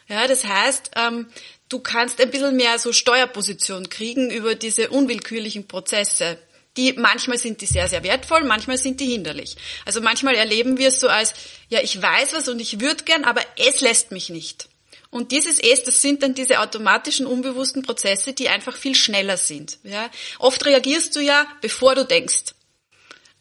Ja, 0.09 0.27
das 0.29 0.45
heißt, 0.45 0.93
ähm, 0.97 1.27
du 1.69 1.81
kannst 1.81 2.21
ein 2.21 2.31
bisschen 2.31 2.57
mehr 2.57 2.79
so 2.79 2.93
Steuerposition 2.93 3.89
kriegen 3.89 4.31
über 4.31 4.55
diese 4.55 4.91
unwillkürlichen 4.91 5.67
Prozesse 5.67 6.39
die 6.77 6.95
manchmal 6.95 7.39
sind 7.39 7.61
die 7.61 7.67
sehr, 7.67 7.89
sehr 7.89 8.03
wertvoll, 8.03 8.45
manchmal 8.45 8.79
sind 8.79 9.01
die 9.01 9.07
hinderlich. 9.07 9.57
Also 9.85 10.01
manchmal 10.01 10.35
erleben 10.35 10.79
wir 10.79 10.89
es 10.89 11.01
so 11.01 11.09
als, 11.09 11.35
ja, 11.69 11.81
ich 11.81 12.01
weiß 12.01 12.33
was 12.33 12.49
und 12.49 12.61
ich 12.61 12.81
würde 12.81 13.05
gern, 13.05 13.25
aber 13.25 13.43
es 13.57 13.81
lässt 13.81 14.11
mich 14.11 14.31
nicht. 14.31 14.69
Und 15.11 15.31
dieses 15.31 15.59
Es, 15.59 15.85
das 15.85 16.01
sind 16.01 16.23
dann 16.23 16.33
diese 16.33 16.61
automatischen, 16.61 17.27
unbewussten 17.27 17.83
Prozesse, 17.83 18.33
die 18.33 18.49
einfach 18.49 18.75
viel 18.75 18.95
schneller 18.95 19.37
sind. 19.37 19.79
Ja? 19.83 20.11
Oft 20.39 20.65
reagierst 20.65 21.15
du 21.15 21.21
ja, 21.21 21.47
bevor 21.61 21.95
du 21.95 22.07
denkst. 22.07 22.55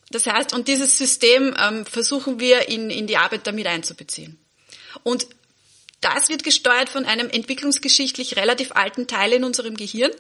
Das 0.10 0.26
heißt, 0.28 0.54
und 0.54 0.68
dieses 0.68 0.98
System 0.98 1.56
ähm, 1.58 1.86
versuchen 1.86 2.42
wir 2.42 2.68
in, 2.68 2.90
in 2.90 3.08
die 3.08 3.16
Arbeit 3.16 3.48
damit 3.48 3.68
einzubeziehen. 3.68 4.38
Und 5.04 5.28
das 6.02 6.28
wird 6.28 6.44
gesteuert 6.44 6.90
von 6.90 7.06
einem 7.06 7.30
entwicklungsgeschichtlich 7.30 8.36
relativ 8.36 8.74
alten 8.74 9.08
Teil 9.08 9.32
in 9.32 9.46
unserem 9.46 9.78
Gehirn 9.78 10.12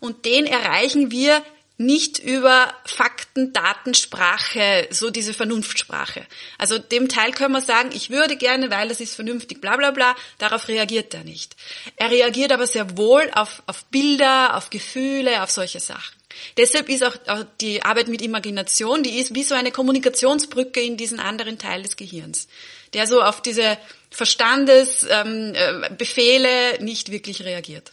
und 0.00 0.26
den 0.26 0.46
erreichen 0.46 1.10
wir 1.10 1.42
nicht 1.78 2.18
über 2.18 2.74
Fakten, 2.84 3.52
Daten, 3.52 3.94
Sprache, 3.94 4.88
so 4.90 5.10
diese 5.10 5.32
Vernunftsprache. 5.32 6.26
Also 6.58 6.78
dem 6.78 7.08
Teil 7.08 7.30
können 7.30 7.52
wir 7.52 7.60
sagen, 7.60 7.90
ich 7.94 8.10
würde 8.10 8.36
gerne, 8.36 8.68
weil 8.70 8.90
es 8.90 9.00
ist 9.00 9.14
vernünftig, 9.14 9.60
bla 9.60 9.76
bla 9.76 9.92
bla, 9.92 10.16
darauf 10.38 10.66
reagiert 10.66 11.14
er 11.14 11.22
nicht. 11.22 11.54
Er 11.94 12.10
reagiert 12.10 12.50
aber 12.50 12.66
sehr 12.66 12.98
wohl 12.98 13.30
auf, 13.32 13.62
auf 13.66 13.84
Bilder, 13.86 14.56
auf 14.56 14.70
Gefühle, 14.70 15.44
auf 15.44 15.52
solche 15.52 15.78
Sachen. 15.78 16.18
Deshalb 16.56 16.88
ist 16.88 17.04
auch, 17.04 17.14
auch 17.28 17.44
die 17.60 17.80
Arbeit 17.82 18.08
mit 18.08 18.22
Imagination, 18.22 19.04
die 19.04 19.18
ist 19.18 19.36
wie 19.36 19.44
so 19.44 19.54
eine 19.54 19.70
Kommunikationsbrücke 19.70 20.80
in 20.80 20.96
diesen 20.96 21.20
anderen 21.20 21.58
Teil 21.58 21.84
des 21.84 21.96
Gehirns, 21.96 22.48
der 22.92 23.06
so 23.06 23.22
auf 23.22 23.40
diese 23.40 23.78
Verstandesbefehle 24.10 26.48
ähm, 26.48 26.74
äh, 26.74 26.82
nicht 26.82 27.12
wirklich 27.12 27.44
reagiert. 27.44 27.92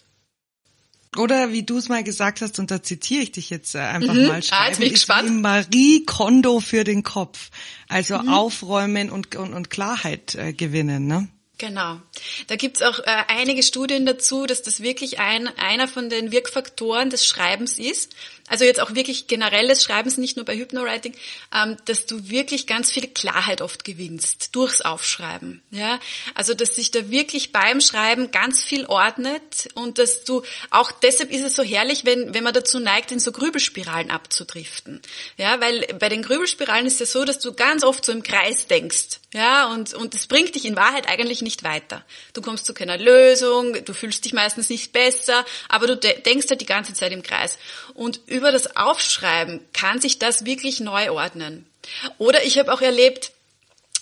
Oder 1.18 1.52
wie 1.52 1.64
du 1.64 1.78
es 1.78 1.90
mal 1.90 2.04
gesagt 2.04 2.42
hast, 2.42 2.60
und 2.60 2.72
da 2.72 2.84
zitiere 2.84 3.24
ich 3.24 3.32
dich 3.32 3.50
jetzt 3.50 3.76
äh, 3.76 3.80
einfach 3.80 4.14
mhm. 4.14 4.28
mal, 4.28 4.44
schreiben, 4.44 4.64
ah, 4.64 4.68
jetzt 4.68 4.78
bin 4.78 4.88
ich 4.88 4.94
ist 4.94 5.00
gespannt. 5.00 5.42
Marie 5.42 6.06
Kondo 6.06 6.60
für 6.60 6.84
den 6.84 7.04
Kopf. 7.04 7.50
Also 7.88 8.18
mhm. 8.18 8.30
aufräumen 8.30 9.10
und, 9.10 9.36
und, 9.36 9.54
und 9.54 9.70
Klarheit 9.70 10.36
äh, 10.36 10.54
gewinnen, 10.54 11.08
ne? 11.08 11.28
Genau. 11.58 12.02
Da 12.48 12.58
gibt's 12.58 12.82
auch 12.82 13.00
äh, 13.00 13.24
einige 13.30 13.64
Studien 13.64 14.06
dazu, 14.06 14.46
dass 14.46 14.62
das 14.62 14.82
wirklich 14.82 15.20
ein, 15.20 15.48
einer 15.58 15.88
von 15.88 16.10
den 16.10 16.32
Wirkfaktoren 16.32 17.10
des 17.10 17.26
Schreibens 17.26 17.80
ist 17.80 18.14
also 18.48 18.64
jetzt 18.64 18.80
auch 18.80 18.94
wirklich 18.94 19.28
generelles 19.28 19.84
Schreibens, 19.84 20.18
nicht 20.18 20.36
nur 20.36 20.46
bei 20.46 20.56
Hypnowriting, 20.56 21.16
ähm, 21.54 21.78
dass 21.86 22.06
du 22.06 22.30
wirklich 22.30 22.68
ganz 22.68 22.92
viel 22.92 23.08
Klarheit 23.08 23.62
oft 23.62 23.84
gewinnst 23.84 24.56
durchs 24.56 24.82
Aufschreiben. 24.82 25.64
Ja, 25.72 26.00
also 26.36 26.54
dass 26.54 26.76
sich 26.76 26.92
da 26.92 27.10
wirklich 27.10 27.52
beim 27.52 27.82
Schreiben 27.82 28.30
ganz 28.30 28.64
viel 28.64 28.86
ordnet 28.86 29.70
und 29.74 29.98
dass 29.98 30.26
du 30.26 30.44
auch 30.70 30.92
deshalb 30.92 31.32
ist 31.32 31.44
es 31.44 31.56
so 31.56 31.64
herrlich, 31.64 32.06
wenn 32.06 32.36
wenn 32.36 32.44
man 32.44 32.54
dazu 32.54 32.80
neigt, 32.80 33.12
in 33.12 33.20
so 33.20 33.32
Grübelspiralen 33.32 34.12
abzudriften. 34.12 35.02
Ja, 35.38 35.60
weil 35.60 35.82
bei 36.00 36.10
den 36.10 36.22
Grübelspiralen 36.22 36.86
ist 36.86 37.02
es 37.02 37.14
so, 37.14 37.26
dass 37.26 37.40
du 37.40 37.54
ganz 37.54 37.84
oft 37.84 38.06
so 38.06 38.12
im 38.12 38.22
Kreis 38.22 38.68
denkst. 38.68 39.20
Ja, 39.34 39.72
und 39.72 39.96
und 39.96 40.14
es 40.14 40.28
bringt 40.28 40.54
dich 40.54 40.66
in 40.66 40.76
Wahrheit 40.76 41.10
eigentlich 41.10 41.42
nicht 41.42 41.64
weiter. 41.64 42.06
Du 42.34 42.42
kommst 42.42 42.68
zu 42.68 42.76
keiner 42.76 42.98
Lösung, 42.98 43.84
du 43.84 43.94
fühlst 43.94 44.24
dich 44.24 44.34
meistens 44.34 44.70
nicht 44.70 44.94
besser, 44.94 45.46
aber 45.68 45.88
du 45.88 45.98
de 45.98 46.22
denkst 46.22 46.48
halt 46.50 46.62
die 46.62 46.66
ganze 46.66 46.94
Zeit 46.94 47.12
im 47.12 47.24
Kreis 47.24 47.58
und 47.96 48.20
über 48.28 48.52
das 48.52 48.76
Aufschreiben 48.76 49.62
kann 49.74 50.00
sich 50.00 50.20
das 50.20 50.46
wirklich 50.46 50.80
neu 50.82 51.12
ordnen. 51.12 51.66
Oder 52.18 52.44
ich 52.44 52.60
habe 52.60 52.72
auch 52.72 52.82
erlebt, 52.82 53.32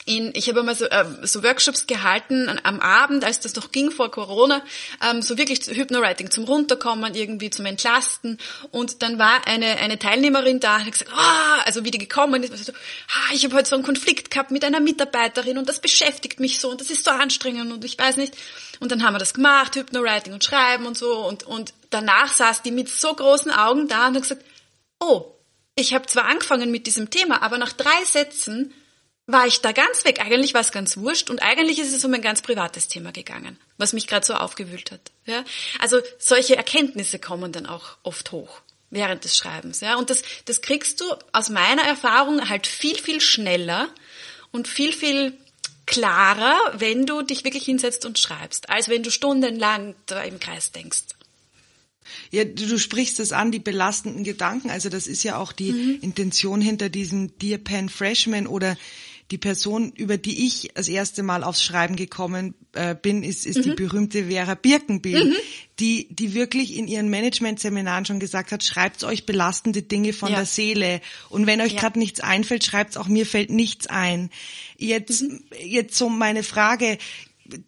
in, 0.06 0.32
ich 0.36 0.50
habe 0.50 0.64
mal 0.64 0.76
so, 0.76 0.86
äh, 0.86 1.06
so 1.22 1.44
Workshops 1.44 1.88
gehalten 1.88 2.60
am 2.64 2.82
Abend, 2.82 3.24
als 3.24 3.40
das 3.40 3.56
noch 3.56 3.72
ging 3.72 3.90
vor 3.90 4.12
Corona, 4.12 4.62
ähm, 5.02 5.22
so 5.22 5.38
wirklich 5.38 5.62
Hypnowriting 5.66 6.30
zum 6.30 6.44
Runterkommen, 6.44 7.16
irgendwie 7.16 7.50
zum 7.50 7.66
Entlasten. 7.66 8.38
Und 8.72 9.02
dann 9.02 9.18
war 9.18 9.48
eine, 9.48 9.78
eine 9.78 9.98
Teilnehmerin 9.98 10.60
da 10.60 10.76
und 10.76 10.86
hat 10.86 10.92
gesagt, 10.92 11.12
ah, 11.16 11.62
also 11.66 11.86
wie 11.86 11.92
die 11.92 12.00
gekommen 12.00 12.44
ist, 12.44 12.66
so, 12.66 12.74
ah, 12.74 13.34
ich 13.34 13.46
habe 13.46 13.56
heute 13.56 13.70
so 13.70 13.76
einen 13.76 13.86
Konflikt 13.86 14.30
gehabt 14.30 14.52
mit 14.52 14.66
einer 14.66 14.82
Mitarbeiterin 14.82 15.58
und 15.58 15.70
das 15.70 15.80
beschäftigt 15.80 16.40
mich 16.40 16.60
so 16.60 16.70
und 16.70 16.82
das 16.82 16.90
ist 16.90 17.06
so 17.06 17.12
anstrengend 17.12 17.72
und 17.72 17.86
ich 17.86 17.98
weiß 17.98 18.18
nicht. 18.18 18.36
Und 18.80 18.92
dann 18.92 19.04
haben 19.04 19.14
wir 19.14 19.20
das 19.20 19.34
gemacht, 19.34 19.76
Hypnowriting 19.76 20.34
und 20.34 20.44
Schreiben 20.44 20.86
und 20.86 20.98
so 20.98 21.26
und, 21.26 21.44
und 21.44 21.74
danach 21.94 22.34
saß 22.34 22.62
die 22.62 22.72
mit 22.72 22.90
so 22.90 23.14
großen 23.14 23.52
Augen 23.52 23.88
da 23.88 24.08
und 24.08 24.16
hat 24.16 24.22
gesagt, 24.24 24.46
oh, 25.00 25.34
ich 25.76 25.94
habe 25.94 26.06
zwar 26.06 26.26
angefangen 26.26 26.72
mit 26.72 26.88
diesem 26.88 27.10
Thema, 27.10 27.42
aber 27.42 27.58
nach 27.58 27.74
drei 27.74 28.04
Sätzen 28.06 28.74
war 29.26 29.48
ich 29.48 29.62
da 29.62 29.72
ganz 29.72 30.04
weg. 30.06 30.20
Eigentlich 30.20 30.54
war 30.54 30.62
es 30.62 30.72
ganz 30.72 30.98
wurscht 30.98 31.30
und 31.30 31.42
eigentlich 31.42 31.80
ist 31.80 31.96
es 31.96 32.04
um 32.04 32.14
ein 32.14 32.22
ganz 32.22 32.42
privates 32.42 32.88
Thema 32.88 33.12
gegangen, 33.12 33.58
was 33.78 33.94
mich 33.94 34.08
gerade 34.08 34.26
so 34.26 34.34
aufgewühlt 34.34 34.92
hat. 34.92 35.12
Ja? 35.26 35.44
Also 35.80 36.02
solche 36.20 36.56
Erkenntnisse 36.56 37.20
kommen 37.20 37.52
dann 37.52 37.66
auch 37.66 37.98
oft 38.04 38.32
hoch 38.32 38.62
während 38.90 39.24
des 39.24 39.36
Schreibens. 39.36 39.80
Ja? 39.80 39.96
Und 39.96 40.10
das, 40.10 40.24
das 40.46 40.62
kriegst 40.62 41.02
du 41.02 41.06
aus 41.32 41.50
meiner 41.50 41.84
Erfahrung 41.84 42.50
halt 42.50 42.68
viel, 42.68 42.98
viel 42.98 43.22
schneller 43.22 43.88
und 44.52 44.68
viel, 44.68 44.94
viel 44.94 45.34
klarer, 45.86 46.58
wenn 46.74 47.06
du 47.06 47.22
dich 47.22 47.44
wirklich 47.44 47.66
hinsetzt 47.66 48.06
und 48.06 48.20
schreibst, 48.20 48.70
als 48.70 48.90
wenn 48.90 49.04
du 49.04 49.12
stundenlang 49.12 49.96
da 50.06 50.22
im 50.22 50.40
Kreis 50.40 50.72
denkst. 50.72 51.04
Ja, 52.32 52.46
du, 52.46 52.78
sprichst 52.78 53.20
es 53.20 53.32
an, 53.32 53.52
die 53.52 53.60
belastenden 53.60 54.24
Gedanken. 54.24 54.70
Also 54.70 54.90
das 54.90 55.08
ist 55.08 55.24
ja 55.24 55.38
auch 55.38 55.52
die 55.52 55.72
mhm. 55.72 56.00
Intention 56.02 56.62
hinter 56.62 56.90
diesem 56.90 57.38
Dear 57.38 57.58
Pen 57.58 57.90
Freshman 57.90 58.48
oder 58.48 58.78
die 59.32 59.38
Person, 59.38 59.94
über 59.96 60.18
die 60.18 60.46
ich 60.46 60.70
das 60.76 60.88
erste 60.88 61.24
Mal 61.24 61.44
aufs 61.44 61.64
Schreiben 61.64 61.96
gekommen 61.96 62.54
äh, 62.74 62.94
bin, 62.94 63.24
ist, 63.24 63.46
ist 63.46 63.58
mhm. 63.58 63.62
die 63.64 63.72
berühmte 63.72 64.26
Vera 64.26 64.54
Birkenbill, 64.54 65.26
mhm. 65.26 65.36
die, 65.80 66.08
die 66.14 66.34
wirklich 66.34 66.76
in 66.78 66.88
ihren 66.88 67.10
Management-Seminaren 67.10 68.06
schon 68.06 68.20
gesagt 68.20 68.52
hat, 68.52 68.64
schreibt 68.64 69.04
euch 69.04 69.26
belastende 69.26 69.82
Dinge 69.82 70.14
von 70.14 70.30
ja. 70.30 70.38
der 70.38 70.46
Seele. 70.46 71.02
Und 71.30 71.48
wenn 71.48 71.62
euch 71.62 71.74
ja. 71.74 71.80
gerade 71.80 72.00
nichts 72.00 72.20
einfällt, 72.20 72.64
schreibt 72.64 72.98
auch 72.98 73.08
mir 73.08 73.26
fällt 73.26 73.50
nichts 73.50 73.88
ein. 73.88 74.30
Jetzt, 74.78 75.24
mhm. 75.24 75.44
jetzt 75.64 75.98
so 75.98 76.10
meine 76.10 76.44
Frage, 76.44 76.98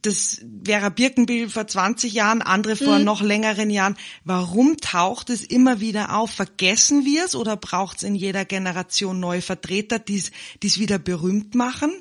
das 0.02 0.42
wäre 0.44 0.90
Birkenbill 0.90 1.50
vor 1.50 1.68
20 1.68 2.14
Jahren, 2.14 2.42
andere 2.42 2.76
vor 2.76 3.00
mhm. 3.00 3.04
noch 3.04 3.22
längeren 3.22 3.70
Jahren. 3.70 3.98
Warum 4.24 4.78
taucht 4.78 5.30
es 5.30 5.44
immer 5.44 5.80
wieder 5.80 6.18
auf? 6.18 6.32
Vergessen 6.32 7.06
wir 7.06 7.26
es 7.26 7.36
oder 7.36 7.58
braucht 7.58 7.98
es 7.98 8.04
in 8.04 8.16
jeder 8.16 8.46
Generation 8.46 9.20
neue 9.20 9.42
Vertreter, 9.42 10.00
die 10.00 10.18
es 10.64 10.80
wieder 10.80 10.98
berühmt 10.98 11.56
machen? 11.56 11.92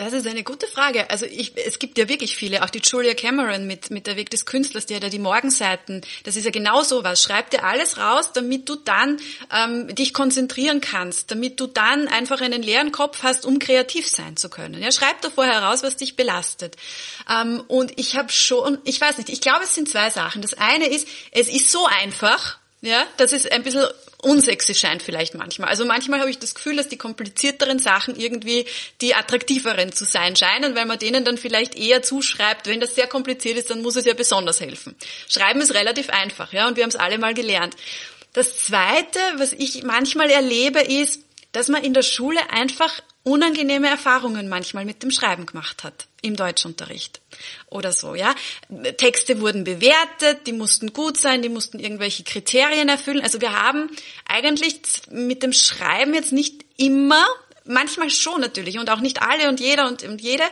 Das 0.00 0.14
ist 0.14 0.26
eine 0.26 0.44
gute 0.44 0.66
Frage. 0.66 1.10
Also 1.10 1.26
ich, 1.26 1.52
es 1.58 1.78
gibt 1.78 1.98
ja 1.98 2.08
wirklich 2.08 2.34
viele, 2.34 2.64
auch 2.64 2.70
die 2.70 2.80
Julia 2.82 3.12
Cameron 3.12 3.66
mit, 3.66 3.90
mit 3.90 4.06
der 4.06 4.16
Weg 4.16 4.30
des 4.30 4.46
Künstlers, 4.46 4.86
die 4.86 4.96
hat 4.96 5.02
ja 5.02 5.10
die 5.10 5.18
Morgenseiten. 5.18 6.00
Das 6.24 6.36
ist 6.36 6.46
ja 6.46 6.50
genau 6.50 6.82
so 6.82 7.04
was. 7.04 7.22
Schreib 7.22 7.50
dir 7.50 7.64
alles 7.64 7.98
raus, 7.98 8.32
damit 8.32 8.66
du 8.66 8.76
dann 8.76 9.20
ähm, 9.54 9.94
dich 9.94 10.14
konzentrieren 10.14 10.80
kannst, 10.80 11.30
damit 11.30 11.60
du 11.60 11.66
dann 11.66 12.08
einfach 12.08 12.40
einen 12.40 12.62
leeren 12.62 12.92
Kopf 12.92 13.22
hast, 13.22 13.44
um 13.44 13.58
kreativ 13.58 14.08
sein 14.08 14.38
zu 14.38 14.48
können. 14.48 14.80
Ja, 14.80 14.90
schreib 14.90 15.20
da 15.20 15.28
vorher 15.28 15.62
raus, 15.62 15.82
was 15.82 15.98
dich 15.98 16.16
belastet. 16.16 16.76
Ähm, 17.28 17.62
und 17.68 17.92
ich 18.00 18.16
habe 18.16 18.32
schon, 18.32 18.78
ich 18.84 18.98
weiß 18.98 19.18
nicht, 19.18 19.28
ich 19.28 19.42
glaube, 19.42 19.64
es 19.64 19.74
sind 19.74 19.86
zwei 19.86 20.08
Sachen. 20.08 20.40
Das 20.40 20.54
eine 20.54 20.88
ist, 20.88 21.08
es 21.32 21.50
ist 21.50 21.70
so 21.70 21.84
einfach, 21.84 22.56
ja, 22.80 23.04
dass 23.18 23.34
es 23.34 23.44
ein 23.44 23.62
bisschen 23.64 23.86
unsexy 24.22 24.74
scheint 24.74 25.02
vielleicht 25.02 25.34
manchmal. 25.34 25.68
Also 25.68 25.84
manchmal 25.84 26.20
habe 26.20 26.30
ich 26.30 26.38
das 26.38 26.54
Gefühl, 26.54 26.76
dass 26.76 26.88
die 26.88 26.96
komplizierteren 26.98 27.78
Sachen 27.78 28.16
irgendwie 28.16 28.66
die 29.00 29.14
attraktiveren 29.14 29.92
zu 29.92 30.04
sein 30.04 30.36
scheinen, 30.36 30.74
weil 30.74 30.86
man 30.86 30.98
denen 30.98 31.24
dann 31.24 31.38
vielleicht 31.38 31.74
eher 31.74 32.02
zuschreibt, 32.02 32.66
wenn 32.66 32.80
das 32.80 32.94
sehr 32.94 33.06
kompliziert 33.06 33.56
ist, 33.56 33.70
dann 33.70 33.82
muss 33.82 33.96
es 33.96 34.04
ja 34.04 34.14
besonders 34.14 34.60
helfen. 34.60 34.94
Schreiben 35.28 35.60
ist 35.60 35.74
relativ 35.74 36.10
einfach, 36.10 36.52
ja, 36.52 36.68
und 36.68 36.76
wir 36.76 36.82
haben 36.82 36.90
es 36.90 36.96
alle 36.96 37.18
mal 37.18 37.34
gelernt. 37.34 37.76
Das 38.32 38.58
zweite, 38.58 39.18
was 39.36 39.52
ich 39.52 39.82
manchmal 39.82 40.30
erlebe, 40.30 40.80
ist, 40.80 41.22
dass 41.52 41.68
man 41.68 41.82
in 41.82 41.94
der 41.94 42.02
Schule 42.02 42.38
einfach 42.50 43.00
unangenehme 43.24 43.88
Erfahrungen 43.88 44.48
manchmal 44.48 44.84
mit 44.84 45.02
dem 45.02 45.10
Schreiben 45.10 45.46
gemacht 45.46 45.82
hat 45.82 46.06
im 46.22 46.36
Deutschunterricht 46.36 47.20
oder 47.68 47.92
so, 47.92 48.14
ja. 48.14 48.34
Texte 48.96 49.40
wurden 49.40 49.64
bewertet, 49.64 50.46
die 50.46 50.52
mussten 50.52 50.92
gut 50.92 51.16
sein, 51.16 51.42
die 51.42 51.48
mussten 51.48 51.78
irgendwelche 51.78 52.24
Kriterien 52.24 52.88
erfüllen. 52.88 53.22
Also 53.22 53.40
wir 53.40 53.52
haben 53.52 53.90
eigentlich 54.26 54.80
mit 55.10 55.42
dem 55.42 55.52
Schreiben 55.52 56.14
jetzt 56.14 56.32
nicht 56.32 56.64
immer 56.76 57.26
manchmal 57.64 58.10
schon 58.10 58.40
natürlich 58.40 58.78
und 58.78 58.90
auch 58.90 59.00
nicht 59.00 59.22
alle 59.22 59.48
und 59.48 59.60
jeder 59.60 59.86
und, 59.86 60.02
und 60.02 60.20
jede, 60.20 60.44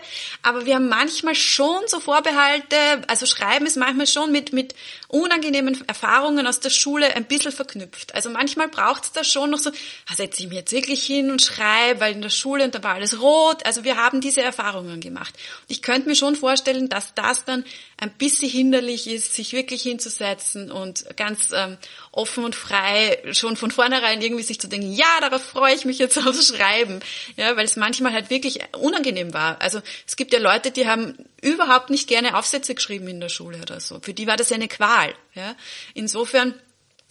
aber 0.43 0.67
wir 0.67 0.77
haben 0.77 0.89
manchmal 0.89 1.35
schon 1.35 1.81
so 1.87 2.01
Vorbehalte, 2.01 2.77
also 3.07 3.27
Schreiben 3.27 3.67
ist 3.67 3.77
manchmal 3.77 4.07
schon 4.07 4.33
mit, 4.33 4.53
mit 4.53 4.75
unangenehmen 5.09 5.83
Erfahrungen 5.89 6.47
aus 6.47 6.61
der 6.61 6.71
Schule 6.71 7.15
ein 7.17 7.25
bisschen 7.25 7.53
verknüpft. 7.53 8.15
Also 8.15 8.29
manchmal 8.31 8.69
braucht 8.69 9.05
es 9.05 9.13
da 9.13 9.25
schon 9.25 9.51
noch 9.51 9.59
so, 9.59 9.71
ah, 9.71 10.15
setze 10.15 10.43
ich 10.43 10.49
mich 10.49 10.59
jetzt 10.59 10.73
wirklich 10.73 11.05
hin 11.05 11.31
und 11.31 11.41
schreibe, 11.43 12.01
weil 12.01 12.13
in 12.13 12.23
der 12.23 12.29
Schule 12.29 12.65
und 12.65 12.75
da 12.75 12.83
war 12.83 12.95
alles 12.95 13.21
rot. 13.21 13.65
Also 13.65 13.85
wir 13.85 13.97
haben 13.97 14.21
diese 14.21 14.43
Erfahrungen 14.43 15.01
gemacht. 15.01 15.35
Und 15.35 15.71
ich 15.71 15.81
könnte 15.81 16.09
mir 16.09 16.15
schon 16.15 16.37
vorstellen, 16.37 16.91
dass 16.91 17.15
das 17.15 17.47
dann 17.47 17.65
ein 17.97 18.11
bisschen 18.11 18.51
hinderlich 18.51 19.09
ist, 19.09 19.35
sich 19.35 19.53
wirklich 19.55 19.83
hinzusetzen 19.83 20.71
und 20.71 21.05
ganz 21.17 21.51
ähm, 21.53 21.79
offen 22.13 22.45
und 22.45 22.55
frei 22.55 23.19
schon 23.33 23.57
von 23.57 23.71
vornherein 23.71 24.21
irgendwie 24.21 24.45
sich 24.45 24.61
zu 24.61 24.69
denken, 24.69 24.93
ja, 24.93 25.21
darauf 25.21 25.43
freue 25.43 25.75
ich 25.75 25.85
mich 25.85 25.99
jetzt 25.99 26.19
aufs 26.19 26.49
Schreiben. 26.49 26.98
Ja, 27.37 27.57
weil 27.57 27.65
es 27.65 27.77
manchmal 27.77 28.13
halt 28.13 28.31
wirklich 28.31 28.61
unangenehm 28.77 29.35
war. 29.35 29.61
Also 29.61 29.81
es 30.07 30.17
gibt 30.17 30.33
ja 30.33 30.39
Leute, 30.39 30.71
die 30.71 30.87
haben 30.87 31.17
überhaupt 31.41 31.91
nicht 31.91 32.09
gerne 32.09 32.37
Aufsätze 32.37 32.75
geschrieben 32.75 33.09
in 33.09 33.21
der 33.21 33.29
Schule 33.29 33.59
oder 33.59 33.81
so. 33.81 34.01
Für 34.01 34.15
die 34.15 34.27
war 34.27 34.37
das 34.37 34.53
eine 34.53 34.69
Qual. 34.69 35.15
Ja? 35.35 35.57
Insofern 35.95 36.55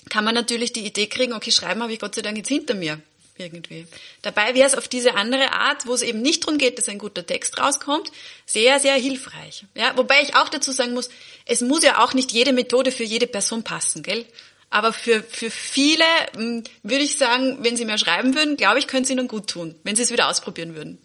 kann 0.09 0.23
man 0.23 0.35
natürlich 0.35 0.73
die 0.73 0.85
Idee 0.85 1.07
kriegen, 1.07 1.33
okay, 1.33 1.51
schreiben 1.51 1.81
habe 1.83 1.93
ich 1.93 1.99
Gott 1.99 2.15
sei 2.15 2.21
Dank 2.21 2.37
jetzt 2.37 2.49
hinter 2.49 2.73
mir 2.73 2.99
irgendwie. 3.39 3.87
Dabei 4.21 4.55
wäre 4.55 4.67
es 4.67 4.75
auf 4.75 4.87
diese 4.87 5.15
andere 5.15 5.51
Art, 5.53 5.85
wo 5.85 5.93
es 5.93 6.01
eben 6.01 6.21
nicht 6.21 6.43
darum 6.43 6.57
geht, 6.57 6.77
dass 6.77 6.89
ein 6.89 6.97
guter 6.97 7.25
Text 7.25 7.59
rauskommt, 7.59 8.11
sehr, 8.45 8.79
sehr 8.79 8.95
hilfreich. 8.95 9.65
Ja, 9.75 9.95
wobei 9.95 10.21
ich 10.21 10.35
auch 10.35 10.49
dazu 10.49 10.71
sagen 10.71 10.93
muss, 10.93 11.09
es 11.45 11.61
muss 11.61 11.83
ja 11.83 12.03
auch 12.03 12.13
nicht 12.13 12.31
jede 12.31 12.53
Methode 12.53 12.91
für 12.91 13.03
jede 13.03 13.27
Person 13.27 13.63
passen, 13.63 14.03
gell? 14.03 14.25
Aber 14.69 14.91
für, 14.91 15.23
für 15.23 15.49
viele 15.49 16.03
hm, 16.35 16.63
würde 16.83 17.03
ich 17.03 17.17
sagen, 17.17 17.59
wenn 17.61 17.77
sie 17.77 17.85
mehr 17.85 17.97
schreiben 17.97 18.35
würden, 18.35 18.57
glaube 18.57 18.79
ich, 18.79 18.87
könnte 18.87 19.05
es 19.05 19.09
ihnen 19.11 19.27
gut 19.27 19.47
tun, 19.47 19.75
wenn 19.83 19.95
sie 19.95 20.01
es 20.01 20.11
wieder 20.11 20.29
ausprobieren 20.29 20.75
würden. 20.75 20.97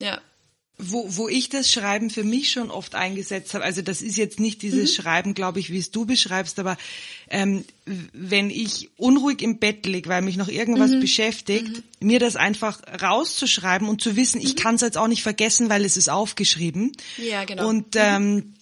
Ja 0.00 0.20
wo, 0.78 1.06
wo 1.08 1.28
ich 1.28 1.48
das 1.48 1.70
Schreiben 1.70 2.10
für 2.10 2.24
mich 2.24 2.50
schon 2.50 2.70
oft 2.70 2.94
eingesetzt 2.94 3.54
habe, 3.54 3.64
also 3.64 3.82
das 3.82 4.02
ist 4.02 4.16
jetzt 4.16 4.40
nicht 4.40 4.62
dieses 4.62 4.90
mhm. 4.90 5.02
Schreiben, 5.02 5.34
glaube 5.34 5.60
ich, 5.60 5.70
wie 5.70 5.78
es 5.78 5.90
du 5.90 6.06
beschreibst, 6.06 6.58
aber 6.58 6.76
ähm, 7.30 7.64
wenn 8.12 8.50
ich 8.50 8.90
unruhig 8.96 9.42
im 9.42 9.58
Bett 9.58 9.86
lieg, 9.86 10.08
weil 10.08 10.22
mich 10.22 10.36
noch 10.36 10.48
irgendwas 10.48 10.90
mhm. 10.90 11.00
beschäftigt, 11.00 11.82
mhm. 12.00 12.06
mir 12.06 12.18
das 12.18 12.36
einfach 12.36 12.80
rauszuschreiben 13.00 13.88
und 13.88 14.02
zu 14.02 14.16
wissen, 14.16 14.40
ich 14.40 14.56
mhm. 14.56 14.58
kann 14.58 14.74
es 14.74 14.80
jetzt 14.80 14.98
auch 14.98 15.08
nicht 15.08 15.22
vergessen, 15.22 15.68
weil 15.68 15.84
es 15.84 15.96
ist 15.96 16.08
aufgeschrieben. 16.08 16.92
Ja, 17.16 17.44
genau. 17.44 17.68
Und 17.68 17.94
mhm. 17.94 18.00
ähm, 18.00 18.54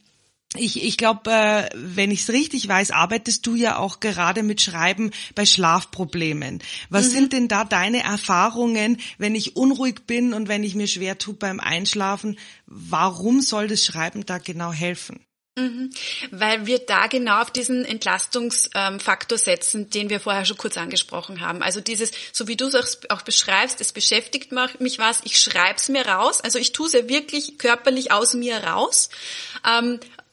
ich, 0.57 0.83
ich 0.83 0.97
glaube, 0.97 1.31
äh, 1.31 1.69
wenn 1.75 2.11
ich 2.11 2.23
es 2.23 2.31
richtig 2.31 2.67
weiß, 2.67 2.91
arbeitest 2.91 3.47
du 3.47 3.55
ja 3.55 3.77
auch 3.77 4.01
gerade 4.01 4.43
mit 4.43 4.61
Schreiben 4.61 5.13
bei 5.37 5.47
Schlafproblemen. 5.47 6.61
Was 6.89 7.07
mhm. 7.07 7.11
sind 7.11 7.33
denn 7.33 7.49
da 7.49 7.65
deine 7.65 8.03
Erfahrungen, 8.03 8.99
wenn 9.19 9.37
ich 9.37 9.55
unruhig 9.55 10.07
bin 10.07 10.33
und 10.33 10.49
wenn 10.49 10.65
ich 10.65 10.75
mir 10.75 10.89
schwer 10.89 11.19
tue 11.19 11.35
beim 11.35 11.61
Einschlafen? 11.61 12.37
Warum 12.67 13.41
soll 13.41 13.69
das 13.69 13.85
Schreiben 13.85 14.27
da 14.27 14.39
genau 14.39 14.73
helfen? 14.73 15.21
Mhm. 15.57 15.91
Weil 16.31 16.67
wir 16.67 16.79
da 16.79 17.07
genau 17.07 17.43
auf 17.43 17.51
diesen 17.51 17.85
Entlastungsfaktor 17.85 19.37
setzen, 19.37 19.91
den 19.91 20.09
wir 20.09 20.21
vorher 20.21 20.45
schon 20.45 20.57
kurz 20.57 20.77
angesprochen 20.77 21.41
haben. 21.41 21.63
Also 21.63 21.81
dieses, 21.81 22.13
so 22.33 22.49
wie 22.49 22.57
du 22.57 22.67
es 22.67 23.01
auch 23.11 23.23
beschreibst, 23.23 23.81
es 23.81 23.93
beschäftigt 23.93 24.53
mich 24.79 24.99
was, 24.99 25.21
ich 25.25 25.39
schreib's 25.39 25.89
mir 25.89 26.07
raus, 26.07 26.41
also 26.41 26.59
ich 26.59 26.73
tue 26.73 26.87
es 26.87 26.93
ja 26.93 27.09
wirklich 27.09 27.59
körperlich 27.59 28.13
aus 28.13 28.35
mir 28.35 28.59
raus. 28.65 29.11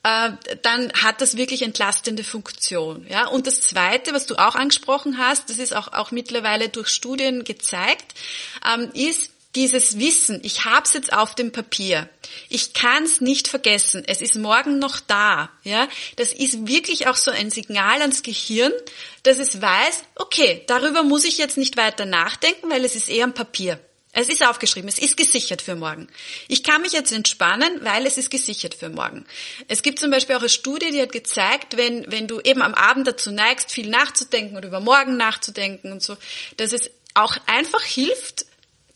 Ähm, 0.08 0.38
äh, 0.46 0.58
dann 0.62 0.92
hat 0.94 1.22
das 1.22 1.38
wirklich 1.38 1.62
entlastende 1.62 2.24
Funktion. 2.24 3.06
Ja? 3.10 3.28
Und 3.28 3.48
das 3.48 3.62
Zweite, 3.62 4.14
was 4.14 4.26
du 4.26 4.36
auch 4.36 4.56
angesprochen 4.56 5.18
hast, 5.18 5.50
das 5.50 5.58
ist 5.58 5.76
auch, 5.76 5.94
auch 5.94 6.12
mittlerweile 6.12 6.70
durch 6.70 6.88
Studien 6.90 7.44
gezeigt, 7.44 8.14
ähm, 8.66 8.90
ist, 8.94 9.32
dieses 9.56 9.98
Wissen, 9.98 10.40
ich 10.44 10.66
habe 10.66 10.84
es 10.84 10.94
jetzt 10.94 11.12
auf 11.12 11.34
dem 11.34 11.52
Papier, 11.52 12.08
ich 12.48 12.74
kann 12.74 13.04
es 13.04 13.22
nicht 13.22 13.48
vergessen, 13.48 14.04
es 14.06 14.22
ist 14.22 14.36
morgen 14.36 14.78
noch 14.78 15.00
da, 15.00 15.50
ja, 15.64 15.88
das 16.16 16.32
ist 16.32 16.68
wirklich 16.68 17.08
auch 17.08 17.16
so 17.16 17.32
ein 17.32 17.50
Signal 17.50 18.02
ans 18.02 18.22
Gehirn, 18.22 18.72
dass 19.24 19.40
es 19.40 19.60
weiß, 19.60 20.04
okay, 20.16 20.64
darüber 20.68 21.02
muss 21.02 21.24
ich 21.24 21.40
jetzt 21.40 21.58
nicht 21.58 21.76
weiter 21.76 22.06
nachdenken, 22.06 22.70
weil 22.70 22.86
es 22.86 22.96
ist 22.96 23.10
eher 23.10 23.24
am 23.24 23.34
Papier. 23.34 23.80
Es 24.20 24.30
ist 24.30 24.44
aufgeschrieben, 24.44 24.90
es 24.90 24.98
ist 24.98 25.16
gesichert 25.16 25.62
für 25.62 25.76
morgen. 25.76 26.08
Ich 26.48 26.64
kann 26.64 26.82
mich 26.82 26.92
jetzt 26.92 27.12
entspannen, 27.12 27.82
weil 27.84 28.08
es 28.08 28.18
ist 28.18 28.32
gesichert 28.32 28.74
für 28.74 28.90
morgen. 28.90 29.28
Es 29.68 29.84
gibt 29.84 30.00
zum 30.00 30.10
Beispiel 30.10 30.36
auch 30.36 30.40
eine 30.40 30.50
Studie, 30.50 30.90
die 30.90 31.00
hat 31.00 31.12
gezeigt, 31.12 31.78
wenn, 31.78 32.12
wenn 32.12 32.28
du 32.28 32.40
eben 32.40 32.64
am 32.64 32.74
Abend 32.74 33.06
dazu 33.06 33.30
neigst, 33.30 33.72
viel 33.72 33.88
nachzudenken 33.90 34.58
oder 34.58 34.70
über 34.70 34.80
morgen 34.80 35.18
nachzudenken 35.18 35.92
und 35.92 36.02
so, 36.02 36.18
dass 36.58 36.74
es 36.74 36.90
auch 37.14 37.38
einfach 37.46 37.84
hilft, 37.84 38.48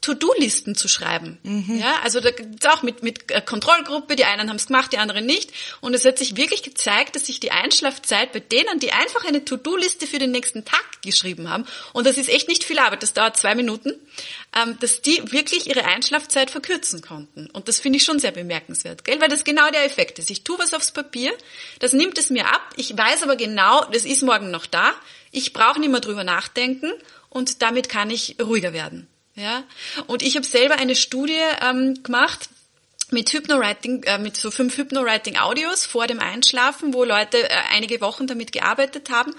To-Do-Listen 0.01 0.75
zu 0.75 0.87
schreiben. 0.87 1.37
Mhm. 1.43 1.77
Ja, 1.77 1.99
also 2.03 2.19
da 2.19 2.31
gibt's 2.31 2.65
auch 2.65 2.81
mit, 2.81 3.03
mit 3.03 3.31
äh, 3.31 3.39
Kontrollgruppe, 3.39 4.15
die 4.15 4.25
einen 4.25 4.49
haben 4.49 4.55
es 4.55 4.65
gemacht, 4.65 4.91
die 4.91 4.97
anderen 4.97 5.27
nicht. 5.27 5.51
Und 5.79 5.93
es 5.93 6.05
hat 6.05 6.17
sich 6.17 6.35
wirklich 6.35 6.63
gezeigt, 6.63 7.15
dass 7.15 7.27
sich 7.27 7.39
die 7.39 7.51
Einschlafzeit 7.51 8.33
bei 8.33 8.39
denen, 8.39 8.79
die 8.79 8.91
einfach 8.91 9.25
eine 9.25 9.45
To-Do-Liste 9.45 10.07
für 10.07 10.17
den 10.17 10.31
nächsten 10.31 10.65
Tag 10.65 10.83
geschrieben 11.03 11.49
haben, 11.49 11.65
und 11.93 12.07
das 12.07 12.17
ist 12.17 12.29
echt 12.29 12.47
nicht 12.47 12.63
viel 12.63 12.79
Arbeit, 12.79 13.03
das 13.03 13.13
dauert 13.13 13.37
zwei 13.37 13.53
Minuten, 13.53 13.93
ähm, 14.59 14.77
dass 14.79 15.01
die 15.01 15.21
wirklich 15.31 15.67
ihre 15.67 15.85
Einschlafzeit 15.85 16.49
verkürzen 16.49 17.01
konnten. 17.01 17.47
Und 17.51 17.67
das 17.67 17.79
finde 17.79 17.97
ich 17.97 18.03
schon 18.03 18.19
sehr 18.19 18.31
bemerkenswert, 18.31 19.03
gell? 19.03 19.21
weil 19.21 19.29
das 19.29 19.43
genau 19.43 19.69
der 19.69 19.85
Effekt 19.85 20.17
ist. 20.17 20.31
Ich 20.31 20.43
tue 20.43 20.57
was 20.57 20.73
aufs 20.73 20.91
Papier, 20.91 21.31
das 21.79 21.93
nimmt 21.93 22.17
es 22.17 22.31
mir 22.31 22.47
ab, 22.47 22.61
ich 22.75 22.97
weiß 22.97 23.21
aber 23.21 23.35
genau, 23.35 23.85
das 23.91 24.05
ist 24.05 24.23
morgen 24.23 24.49
noch 24.49 24.65
da, 24.65 24.93
ich 25.31 25.53
brauche 25.53 25.79
nicht 25.79 25.91
mehr 25.91 26.01
drüber 26.01 26.23
nachdenken 26.23 26.91
und 27.29 27.61
damit 27.61 27.87
kann 27.87 28.09
ich 28.09 28.37
ruhiger 28.41 28.73
werden. 28.73 29.07
Ja? 29.41 29.63
Und 30.08 30.21
ich 30.21 30.36
habe 30.36 30.45
selber 30.45 30.75
eine 30.75 30.95
Studie 30.95 31.41
ähm, 31.62 32.01
gemacht, 32.04 32.49
mit 33.12 33.32
Hypnowriting, 33.34 34.04
äh, 34.04 34.17
mit 34.17 34.38
so 34.38 34.51
fünf 34.51 34.77
Hypnowriting-Audios 34.77 35.86
vor 35.86 36.08
dem 36.08 36.19
Einschlafen, 36.19 36.93
wo 36.93 37.04
Leute 37.04 37.49
äh, 37.49 37.54
einige 37.71 38.01
Wochen 38.01 38.25
damit 38.25 38.51
gearbeitet 38.51 39.10
haben. 39.10 39.36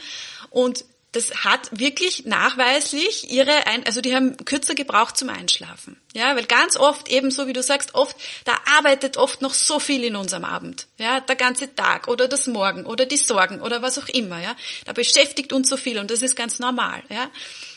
Und 0.51 0.85
das 1.12 1.45
hat 1.45 1.69
wirklich 1.73 2.25
nachweislich 2.25 3.31
ihre, 3.31 3.67
Ein 3.67 3.85
also 3.85 4.01
die 4.01 4.15
haben 4.15 4.37
kürzer 4.47 4.75
gebraucht 4.75 5.17
zum 5.17 5.29
Einschlafen. 5.29 6.01
Ja, 6.15 6.35
weil 6.37 6.47
ganz 6.47 6.77
oft 6.77 7.09
eben 7.11 7.31
so 7.31 7.47
wie 7.47 7.53
du 7.53 7.62
sagst, 7.62 7.95
oft, 7.95 8.17
da 8.47 8.55
arbeitet 8.79 9.19
oft 9.19 9.43
noch 9.43 9.53
so 9.53 9.79
viel 9.79 10.05
in 10.05 10.17
unserem 10.17 10.45
Abend. 10.45 10.87
Ja, 10.97 11.21
der 11.21 11.37
ganze 11.37 11.75
Tag 11.75 12.09
oder 12.09 12.29
das 12.29 12.47
Morgen 12.47 12.87
oder 12.87 13.05
die 13.05 13.19
Sorgen 13.19 13.61
oder 13.61 13.83
was 13.83 13.99
auch 13.99 14.09
immer. 14.09 14.41
Ja, 14.41 14.57
da 14.87 14.95
beschäftigt 14.95 15.53
uns 15.53 15.69
so 15.69 15.77
viel 15.77 15.99
und 15.99 16.11
das 16.11 16.23
ist 16.23 16.35
ganz 16.35 16.59
normal. 16.59 17.03
Ja, 17.11 17.31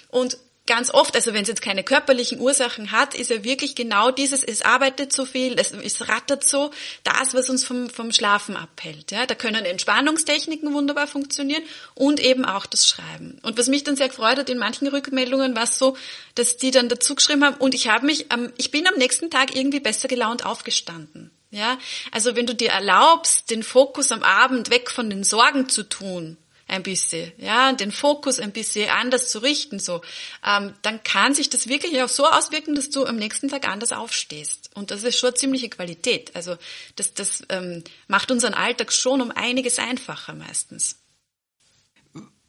und 0.10 0.38
ganz 0.68 0.90
oft, 0.92 1.16
also 1.16 1.34
wenn 1.34 1.44
es 1.44 1.48
jetzt 1.48 1.62
keine 1.62 1.84
körperlichen 1.84 2.40
Ursachen 2.40 2.92
hat, 2.92 3.14
ist 3.14 3.30
ja 3.30 3.44
wirklich 3.44 3.76
genau 3.76 4.12
dieses, 4.12 4.44
es 4.44 4.64
arbeitet 4.64 5.14
so 5.14 5.26
viel, 5.26 5.60
es, 5.60 5.72
es 5.72 6.10
rattert 6.10 6.44
so, 6.44 6.72
das, 7.04 7.34
was 7.34 7.50
uns 7.50 7.64
vom, 7.64 7.90
vom 7.90 8.12
Schlafen 8.12 8.58
abhält. 8.58 9.12
Ja? 9.12 9.26
Da 9.26 9.36
können 9.36 9.66
Entspannungstechniken 9.66 10.74
wunderbar 10.74 11.08
funktionieren 11.08 11.64
und 11.94 12.20
eben 12.20 12.46
auch 12.46 12.66
das 12.66 12.88
Schreiben. 12.88 13.38
Und 13.44 13.58
was 13.58 13.68
mich 13.68 13.84
dann 13.84 13.96
sehr 13.96 14.10
gefreut 14.10 14.38
hat, 14.38 14.50
in 14.50 14.58
manchen 14.58 14.88
Rückmeldungen 14.88 15.56
war 15.56 15.64
es 15.64 15.78
so, 15.78 15.98
dass 16.34 16.58
die 16.58 16.72
dann 16.72 16.90
dazu 16.90 17.16
geschrieben 17.16 17.44
haben, 17.44 17.58
und 17.58 17.76
ich 17.76 17.88
habe 17.88 18.06
mich, 18.06 18.32
am, 18.32 18.52
ich 18.58 18.72
bin 18.72 18.88
am 18.88 18.96
nächsten 18.96 19.30
Tag 19.30 19.56
irgendwie 19.56 19.80
besser 19.80 20.08
gelaunt 20.08 20.46
aufgestanden. 20.46 21.32
Ja, 21.52 21.78
also 22.12 22.36
wenn 22.36 22.48
du 22.48 22.54
dir 22.54 22.72
erlaubst, 22.72 23.50
den 23.50 23.64
Fokus 23.64 24.12
am 24.12 24.24
Abend 24.24 24.72
weg 24.72 24.92
von 24.92 25.10
den 25.10 25.24
Sorgen 25.24 25.70
zu 25.70 25.84
tun, 25.84 26.38
ein 26.68 26.84
bisschen, 26.84 27.32
ja, 27.38 27.74
den 27.74 27.92
Fokus 27.92 28.40
ein 28.40 28.52
bisschen 28.52 28.90
anders 28.90 29.30
zu 29.30 29.40
richten, 29.40 29.80
so, 29.80 30.02
ähm, 30.46 30.74
dann 30.82 31.04
kann 31.04 31.36
sich 31.36 31.50
das 31.50 31.68
wirklich 31.68 32.02
auch 32.02 32.10
so 32.10 32.26
auswirken, 32.26 32.76
dass 32.76 32.90
du 32.90 33.06
am 33.06 33.18
nächsten 33.18 33.50
Tag 33.50 33.68
anders 33.68 33.92
aufstehst. 33.92 34.72
Und 34.74 34.92
das 34.92 35.04
ist 35.04 35.18
schon 35.18 35.36
ziemliche 35.36 35.70
Qualität. 35.70 36.36
Also 36.36 36.58
das, 36.96 37.14
das 37.14 37.44
ähm, 37.50 37.84
macht 38.08 38.32
unseren 38.32 38.54
Alltag 38.54 38.92
schon 38.92 39.22
um 39.22 39.32
einiges 39.32 39.78
einfacher 39.78 40.34
meistens. 40.34 40.98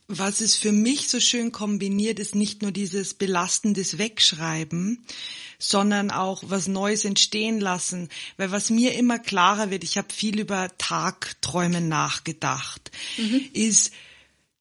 Was 0.09 0.41
es 0.41 0.57
für 0.57 0.71
mich 0.71 1.09
so 1.09 1.19
schön 1.19 1.51
kombiniert, 1.51 2.21
ist 2.21 2.37
nicht 2.37 2.63
nur 2.63 2.71
dieses 2.71 3.15
belastendes 3.15 3.99
Wegschreiben, 3.99 5.05
sondern 5.59 6.13
auch 6.13 6.45
was 6.47 6.69
Neues 6.69 7.05
entstehen 7.05 7.59
lassen. 7.59 8.09
Weil 8.37 8.53
was 8.53 8.71
mir 8.71 8.95
immer 8.95 9.19
klarer 9.19 9.71
wird, 9.71 9.83
ich 9.83 9.99
habe 9.99 10.13
viel 10.13 10.39
über 10.39 10.71
Tagträumen 10.79 11.89
nachgedacht, 11.89 12.93
mhm. 13.17 13.49
ist, 13.53 13.93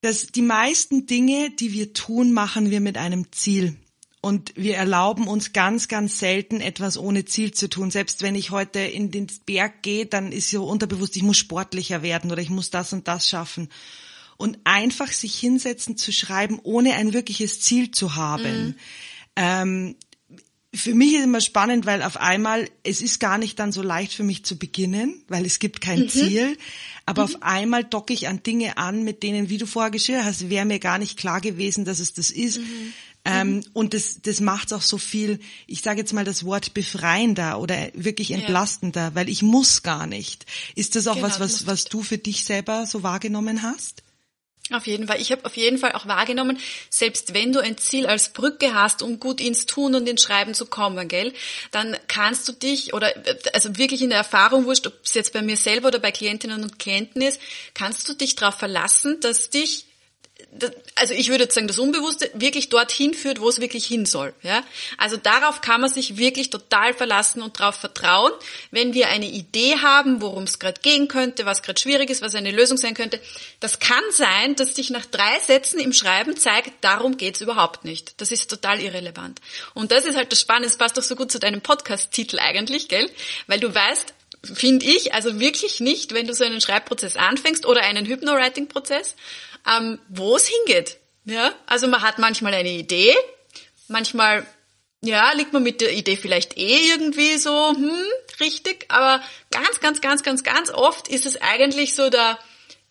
dass 0.01 0.27
die 0.27 0.41
meisten 0.41 1.05
Dinge, 1.05 1.49
die 1.51 1.73
wir 1.73 1.93
tun, 1.93 2.31
machen 2.31 2.69
wir 2.69 2.79
mit 2.79 2.97
einem 2.97 3.31
Ziel. 3.31 3.75
Und 4.21 4.53
wir 4.55 4.75
erlauben 4.75 5.27
uns 5.27 5.53
ganz, 5.53 5.87
ganz 5.87 6.17
selten 6.17 6.59
etwas 6.59 6.97
ohne 6.97 7.25
Ziel 7.25 7.53
zu 7.53 7.69
tun. 7.69 7.91
Selbst 7.91 8.23
wenn 8.23 8.33
ich 8.33 8.49
heute 8.49 8.79
in 8.79 9.11
den 9.11 9.27
Berg 9.45 9.83
gehe, 9.83 10.07
dann 10.07 10.31
ist 10.31 10.49
so 10.49 10.65
unterbewusst, 10.65 11.15
ich 11.15 11.21
muss 11.21 11.37
sportlicher 11.37 12.01
werden 12.01 12.31
oder 12.31 12.41
ich 12.41 12.49
muss 12.49 12.71
das 12.71 12.91
und 12.91 13.07
das 13.07 13.29
schaffen. 13.29 13.69
Und 14.35 14.57
einfach 14.63 15.11
sich 15.11 15.35
hinsetzen 15.35 15.95
zu 15.95 16.11
schreiben, 16.11 16.59
ohne 16.63 16.95
ein 16.95 17.13
wirkliches 17.13 17.61
Ziel 17.61 17.91
zu 17.91 18.15
haben. 18.15 18.65
Mhm. 18.65 18.75
Ähm, 19.35 19.95
für 20.75 20.93
mich 20.93 21.13
ist 21.13 21.23
immer 21.23 21.41
spannend, 21.41 21.85
weil 21.85 22.01
auf 22.01 22.17
einmal, 22.17 22.69
es 22.83 23.01
ist 23.01 23.19
gar 23.19 23.37
nicht 23.37 23.59
dann 23.59 23.71
so 23.71 23.81
leicht 23.81 24.13
für 24.13 24.23
mich 24.23 24.43
zu 24.45 24.57
beginnen, 24.57 25.23
weil 25.27 25.45
es 25.45 25.59
gibt 25.59 25.81
kein 25.81 26.01
mhm. 26.01 26.09
Ziel. 26.09 26.57
Aber 27.05 27.27
mhm. 27.27 27.35
auf 27.35 27.43
einmal 27.43 27.83
docke 27.83 28.13
ich 28.13 28.27
an 28.27 28.43
Dinge 28.43 28.77
an, 28.77 29.03
mit 29.03 29.23
denen, 29.23 29.49
wie 29.49 29.57
du 29.57 29.65
vorher 29.65 29.91
geschildert 29.91 30.25
hast, 30.25 30.49
wäre 30.49 30.65
mir 30.65 30.79
gar 30.79 30.97
nicht 30.97 31.17
klar 31.17 31.41
gewesen, 31.41 31.85
dass 31.85 31.99
es 31.99 32.13
das 32.13 32.31
ist. 32.31 32.59
Mhm. 32.59 32.93
Ähm, 33.27 33.55
mhm. 33.55 33.63
und 33.73 33.93
das, 33.95 34.21
das 34.21 34.39
macht 34.39 34.71
auch 34.71 34.83
so 34.83 34.99
viel, 34.99 35.39
ich 35.65 35.81
sage 35.81 35.99
jetzt 35.99 36.13
mal 36.13 36.25
das 36.25 36.45
Wort 36.45 36.75
befreiender 36.75 37.59
oder 37.59 37.89
wirklich 37.95 38.31
entlastender, 38.31 39.01
ja. 39.01 39.15
weil 39.15 39.29
ich 39.29 39.41
muss 39.41 39.81
gar 39.81 40.05
nicht. 40.05 40.45
Ist 40.75 40.95
das 40.95 41.07
auch 41.07 41.15
genau, 41.15 41.27
was, 41.27 41.39
was, 41.39 41.65
was 41.65 41.85
du 41.85 42.03
für 42.03 42.19
dich 42.19 42.43
selber 42.43 42.85
so 42.85 43.01
wahrgenommen 43.01 43.63
hast? 43.63 44.03
Auf 44.71 44.87
jeden 44.87 45.07
Fall. 45.07 45.21
Ich 45.21 45.31
habe 45.31 45.45
auf 45.45 45.55
jeden 45.57 45.77
Fall 45.77 45.91
auch 45.91 46.07
wahrgenommen, 46.07 46.57
selbst 46.89 47.35
wenn 47.35 47.53
du 47.53 47.59
ein 47.59 47.77
Ziel 47.77 48.07
als 48.07 48.29
Brücke 48.29 48.73
hast, 48.73 49.03
um 49.03 49.19
gut 49.19 49.39
ins 49.39 49.67
Tun 49.67 49.93
und 49.93 50.09
ins 50.09 50.23
Schreiben 50.23 50.55
zu 50.55 50.65
kommen, 50.65 51.07
gell, 51.07 51.33
dann 51.69 51.95
kannst 52.07 52.47
du 52.47 52.51
dich 52.51 52.95
oder 52.95 53.13
also 53.53 53.77
wirklich 53.77 54.01
in 54.01 54.09
der 54.09 54.17
Erfahrung 54.17 54.65
wurscht, 54.65 54.87
ob 54.87 54.93
es 55.03 55.13
jetzt 55.13 55.33
bei 55.33 55.43
mir 55.43 55.55
selber 55.55 55.89
oder 55.89 55.99
bei 55.99 56.11
Klientinnen 56.11 56.63
und 56.63 56.79
Klienten 56.79 57.21
ist, 57.21 57.39
kannst 57.75 58.09
du 58.09 58.13
dich 58.13 58.35
darauf 58.35 58.55
verlassen, 58.55 59.19
dass 59.19 59.51
dich 59.51 59.85
also 60.95 61.13
ich 61.13 61.29
würde 61.29 61.51
sagen, 61.51 61.67
das 61.67 61.79
Unbewusste 61.79 62.29
wirklich 62.33 62.69
dorthin 62.69 63.13
führt, 63.13 63.39
wo 63.39 63.49
es 63.49 63.59
wirklich 63.59 63.85
hin 63.85 64.05
soll. 64.05 64.33
Ja? 64.41 64.63
Also 64.97 65.17
darauf 65.17 65.61
kann 65.61 65.81
man 65.81 65.89
sich 65.89 66.17
wirklich 66.17 66.49
total 66.49 66.93
verlassen 66.93 67.41
und 67.41 67.59
darauf 67.59 67.75
vertrauen. 67.75 68.31
Wenn 68.71 68.93
wir 68.93 69.09
eine 69.09 69.25
Idee 69.25 69.77
haben, 69.77 70.21
worum 70.21 70.43
es 70.43 70.59
gerade 70.59 70.79
gehen 70.81 71.07
könnte, 71.07 71.45
was 71.45 71.61
gerade 71.61 71.79
schwierig 71.79 72.09
ist, 72.09 72.21
was 72.21 72.35
eine 72.35 72.51
Lösung 72.51 72.77
sein 72.77 72.93
könnte, 72.93 73.19
das 73.59 73.79
kann 73.79 74.03
sein, 74.11 74.55
dass 74.55 74.75
sich 74.75 74.89
nach 74.89 75.05
drei 75.05 75.39
Sätzen 75.39 75.79
im 75.79 75.93
Schreiben 75.93 76.37
zeigt, 76.37 76.71
darum 76.81 77.17
geht's 77.17 77.41
überhaupt 77.41 77.85
nicht. 77.85 78.19
Das 78.21 78.31
ist 78.31 78.49
total 78.49 78.79
irrelevant. 78.79 79.41
Und 79.73 79.91
das 79.91 80.05
ist 80.05 80.15
halt 80.15 80.31
das 80.31 80.41
Spannende, 80.41 80.69
es 80.69 80.77
passt 80.77 80.97
doch 80.97 81.03
so 81.03 81.15
gut 81.15 81.31
zu 81.31 81.39
deinem 81.39 81.61
Podcast-Titel 81.61 82.39
eigentlich, 82.39 82.87
gell? 82.87 83.09
Weil 83.47 83.59
du 83.59 83.73
weißt, 83.73 84.13
finde 84.53 84.85
ich, 84.85 85.13
also 85.13 85.39
wirklich 85.39 85.79
nicht, 85.79 86.13
wenn 86.13 86.27
du 86.27 86.33
so 86.33 86.43
einen 86.43 86.61
Schreibprozess 86.61 87.17
anfängst 87.17 87.65
oder 87.65 87.81
einen 87.81 88.05
Hypno-Writing-Prozess, 88.05 89.15
ähm, 89.69 89.99
wo 90.09 90.35
es 90.35 90.47
hingeht. 90.47 90.97
Ja, 91.25 91.53
also 91.65 91.87
man 91.87 92.01
hat 92.01 92.19
manchmal 92.19 92.53
eine 92.53 92.69
Idee, 92.69 93.15
manchmal 93.87 94.45
ja, 95.05 95.31
liegt 95.33 95.53
man 95.53 95.63
mit 95.63 95.81
der 95.81 95.93
Idee 95.93 96.17
vielleicht 96.17 96.57
eh 96.57 96.89
irgendwie 96.89 97.37
so, 97.37 97.69
hm, 97.69 98.05
richtig, 98.39 98.85
aber 98.89 99.23
ganz, 99.51 99.79
ganz, 99.79 100.01
ganz, 100.01 100.23
ganz, 100.23 100.43
ganz 100.43 100.71
oft 100.71 101.07
ist 101.07 101.25
es 101.25 101.41
eigentlich 101.41 101.95
so 101.95 102.09
der, 102.09 102.39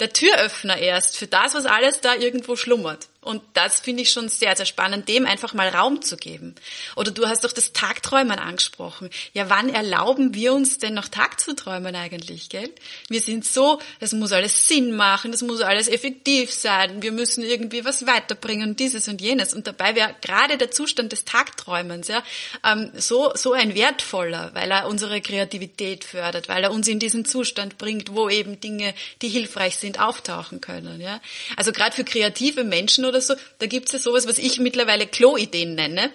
der 0.00 0.12
Türöffner 0.12 0.78
erst 0.78 1.16
für 1.16 1.26
das, 1.26 1.54
was 1.54 1.66
alles 1.66 2.00
da 2.00 2.14
irgendwo 2.14 2.56
schlummert. 2.56 3.08
Und 3.24 3.42
das 3.54 3.80
finde 3.80 4.02
ich 4.02 4.10
schon 4.10 4.28
sehr, 4.28 4.54
sehr 4.56 4.66
spannend, 4.66 5.08
dem 5.08 5.26
einfach 5.26 5.54
mal 5.54 5.68
Raum 5.68 6.02
zu 6.02 6.16
geben. 6.16 6.54
Oder 6.96 7.10
du 7.10 7.26
hast 7.26 7.44
doch 7.44 7.52
das 7.52 7.72
Tagträumen 7.72 8.38
angesprochen. 8.38 9.10
Ja, 9.32 9.48
wann 9.50 9.68
erlauben 9.68 10.34
wir 10.34 10.52
uns 10.52 10.78
denn 10.78 10.94
noch 10.94 11.08
Tag 11.08 11.40
zu 11.40 11.54
träumen 11.54 11.96
eigentlich, 11.96 12.48
gell? 12.48 12.70
Wir 13.08 13.20
sind 13.20 13.44
so, 13.44 13.80
das 14.00 14.12
muss 14.12 14.32
alles 14.32 14.68
Sinn 14.68 14.94
machen, 14.94 15.32
das 15.32 15.42
muss 15.42 15.60
alles 15.60 15.88
effektiv 15.88 16.52
sein, 16.52 17.02
wir 17.02 17.12
müssen 17.12 17.42
irgendwie 17.42 17.84
was 17.84 18.06
weiterbringen, 18.06 18.76
dieses 18.76 19.08
und 19.08 19.20
jenes. 19.20 19.54
Und 19.54 19.66
dabei 19.66 19.94
wäre 19.94 20.14
gerade 20.20 20.58
der 20.58 20.70
Zustand 20.70 21.12
des 21.12 21.24
Tagträumens, 21.24 22.08
ja, 22.08 22.22
ähm, 22.64 22.90
so, 22.94 23.32
so 23.34 23.52
ein 23.52 23.74
wertvoller, 23.74 24.50
weil 24.54 24.70
er 24.70 24.86
unsere 24.86 25.20
Kreativität 25.20 26.04
fördert, 26.04 26.48
weil 26.48 26.62
er 26.64 26.72
uns 26.72 26.88
in 26.88 26.98
diesen 26.98 27.24
Zustand 27.24 27.78
bringt, 27.78 28.14
wo 28.14 28.28
eben 28.28 28.60
Dinge, 28.60 28.94
die 29.22 29.28
hilfreich 29.28 29.76
sind, 29.76 30.00
auftauchen 30.00 30.60
können, 30.60 31.00
ja. 31.00 31.20
Also 31.56 31.72
gerade 31.72 31.94
für 31.94 32.04
kreative 32.04 32.64
Menschen 32.64 33.04
so, 33.20 33.34
da 33.58 33.66
gibt's 33.66 33.92
ja 33.92 33.98
sowas, 33.98 34.26
was 34.26 34.38
ich 34.38 34.58
mittlerweile 34.58 35.06
Klo-Ideen 35.06 35.74
nenne. 35.74 36.10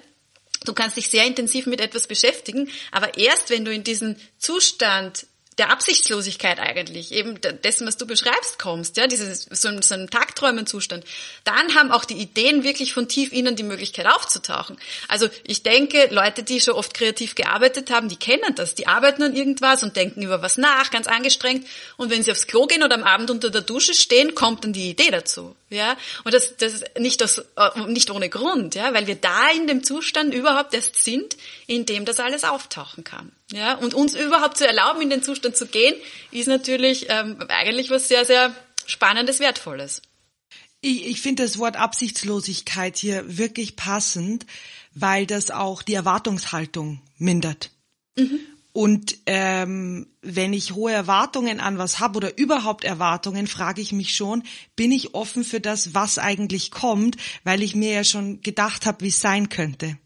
Du 0.66 0.74
kannst 0.74 0.98
dich 0.98 1.10
sehr 1.10 1.26
intensiv 1.26 1.66
mit 1.66 1.80
etwas 1.80 2.08
beschäftigen, 2.08 2.70
aber 2.92 3.18
erst 3.18 3.50
wenn 3.50 3.64
du 3.66 3.74
in 3.74 3.84
diesen 3.84 4.18
Zustand 4.38 5.26
der 5.60 5.72
Absichtslosigkeit 5.72 6.58
eigentlich, 6.58 7.12
eben 7.12 7.40
dessen, 7.64 7.86
was 7.86 7.98
du 7.98 8.08
beschreibst, 8.08 8.60
kommst, 8.60 8.96
ja, 8.96 9.08
dieses, 9.08 9.44
so, 9.44 9.70
so 9.82 9.94
einem 9.94 10.10
Tagträumenzustand, 10.10 11.04
dann 11.44 11.76
haben 11.76 11.92
auch 11.92 12.06
die 12.06 12.16
Ideen 12.16 12.64
wirklich 12.64 12.94
von 12.94 13.10
tief 13.10 13.34
innen 13.34 13.58
die 13.58 13.64
Möglichkeit 13.64 14.08
aufzutauchen. 14.08 14.78
Also 15.10 15.28
ich 15.44 15.62
denke, 15.62 16.08
Leute, 16.12 16.44
die 16.44 16.62
schon 16.62 16.76
oft 16.76 16.94
kreativ 16.94 17.36
gearbeitet 17.36 17.92
haben, 17.92 18.08
die 18.08 18.16
kennen 18.16 18.56
das. 18.56 18.74
Die 18.74 18.88
arbeiten 18.88 19.22
an 19.22 19.36
irgendwas 19.36 19.84
und 19.84 19.98
denken 19.98 20.22
über 20.22 20.42
was 20.42 20.58
nach, 20.58 20.92
ganz 20.92 21.08
angestrengt. 21.08 21.68
Und 21.98 22.10
wenn 22.10 22.24
sie 22.24 22.32
aufs 22.32 22.48
Klo 22.48 22.66
gehen 22.66 22.84
oder 22.84 22.96
am 22.96 23.04
Abend 23.04 23.30
unter 23.30 23.50
der 23.50 23.62
Dusche 23.62 23.94
stehen, 23.94 24.36
kommt 24.36 24.64
dann 24.64 24.72
die 24.72 24.90
Idee 24.90 25.12
dazu. 25.12 25.56
Ja, 25.70 25.96
und 26.24 26.34
das, 26.34 26.58
das 26.58 26.84
nicht, 26.98 27.22
das, 27.22 27.38
äh, 27.56 27.82
nicht 27.88 28.10
ohne 28.10 28.30
Grund, 28.30 28.74
ja, 28.74 28.92
weil 28.94 29.06
wir 29.06 29.16
da 29.16 29.50
in 29.52 29.68
dem 29.68 29.84
Zustand 29.84 30.34
überhaupt 30.34 30.74
erst 30.74 30.96
sind, 30.96 31.38
in 31.68 31.86
dem 31.86 32.06
das 32.06 32.20
alles 32.20 32.44
auftauchen 32.44 33.04
kann. 33.04 33.32
Ja, 33.52 33.76
und 33.76 33.94
uns 33.94 34.16
überhaupt 34.16 34.58
zu 34.58 34.66
erlauben, 34.66 35.02
in 35.02 35.12
den 35.12 35.22
Zustand 35.22 35.56
zu 35.56 35.68
gehen, 35.68 35.96
ist 36.32 36.48
natürlich 36.48 37.06
ähm, 37.10 37.38
eigentlich 37.50 37.92
was 37.92 38.08
sehr, 38.08 38.26
sehr 38.26 38.56
Spannendes, 38.88 39.40
Wertvolles. 39.40 40.02
Ich, 40.82 41.06
ich 41.06 41.22
finde 41.22 41.44
das 41.44 41.60
Wort 41.60 41.76
Absichtslosigkeit 41.76 42.98
hier 42.98 43.38
wirklich 43.38 43.76
passend, 43.76 44.46
weil 44.96 45.28
das 45.28 45.52
auch 45.52 45.84
die 45.84 45.94
Erwartungshaltung 45.94 47.02
mindert. 47.18 47.70
Mhm. 48.18 48.40
Und 48.80 49.18
ähm, 49.26 50.08
wenn 50.22 50.54
ich 50.54 50.74
hohe 50.74 50.94
Erwartungen 50.94 51.60
an 51.60 51.78
was 51.78 52.00
habe 52.00 52.16
oder 52.16 52.38
überhaupt 52.38 52.86
Erwartungen, 52.86 53.46
frage 53.46 53.82
ich 53.82 53.92
mich 53.92 54.16
schon, 54.16 54.42
bin 54.78 54.94
ich 54.94 55.14
offen 55.14 55.44
für 55.44 55.60
das, 55.60 55.94
was 55.96 56.18
eigentlich 56.18 56.72
kommt, 56.72 57.18
weil 57.44 57.62
ich 57.62 57.76
mir 57.76 57.92
ja 57.92 58.04
schon 58.06 58.40
gedacht 58.40 58.86
habe, 58.86 59.04
wie 59.04 59.10
es 59.10 59.20
sein 59.20 59.50
könnte. 59.50 59.98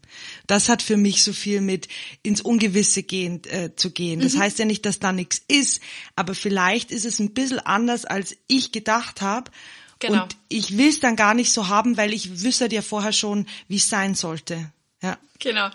Das 0.48 0.68
hat 0.68 0.82
für 0.82 0.96
mich 0.96 1.22
so 1.22 1.32
viel 1.32 1.60
mit 1.60 1.86
ins 2.24 2.40
Ungewisse 2.40 3.04
gehen, 3.04 3.42
äh, 3.44 3.76
zu 3.76 3.92
gehen. 3.92 4.18
Das 4.18 4.34
mhm. 4.34 4.40
heißt 4.40 4.58
ja 4.58 4.64
nicht, 4.64 4.84
dass 4.86 4.98
da 4.98 5.12
nichts 5.12 5.40
ist, 5.46 5.80
aber 6.16 6.34
vielleicht 6.34 6.90
ist 6.90 7.04
es 7.04 7.20
ein 7.20 7.32
bisschen 7.32 7.60
anders, 7.60 8.04
als 8.04 8.36
ich 8.48 8.72
gedacht 8.72 9.20
habe. 9.20 9.52
Genau. 10.00 10.24
Und 10.24 10.36
ich 10.48 10.76
will 10.76 10.88
es 10.88 10.98
dann 10.98 11.14
gar 11.14 11.34
nicht 11.34 11.52
so 11.52 11.68
haben, 11.68 11.96
weil 11.96 12.12
ich 12.12 12.42
wüsste 12.42 12.68
ja 12.72 12.82
vorher 12.82 13.12
schon, 13.12 13.46
wie 13.68 13.76
es 13.76 13.88
sein 13.88 14.16
sollte. 14.16 14.72
Ja. 15.04 15.18
Genau. 15.38 15.68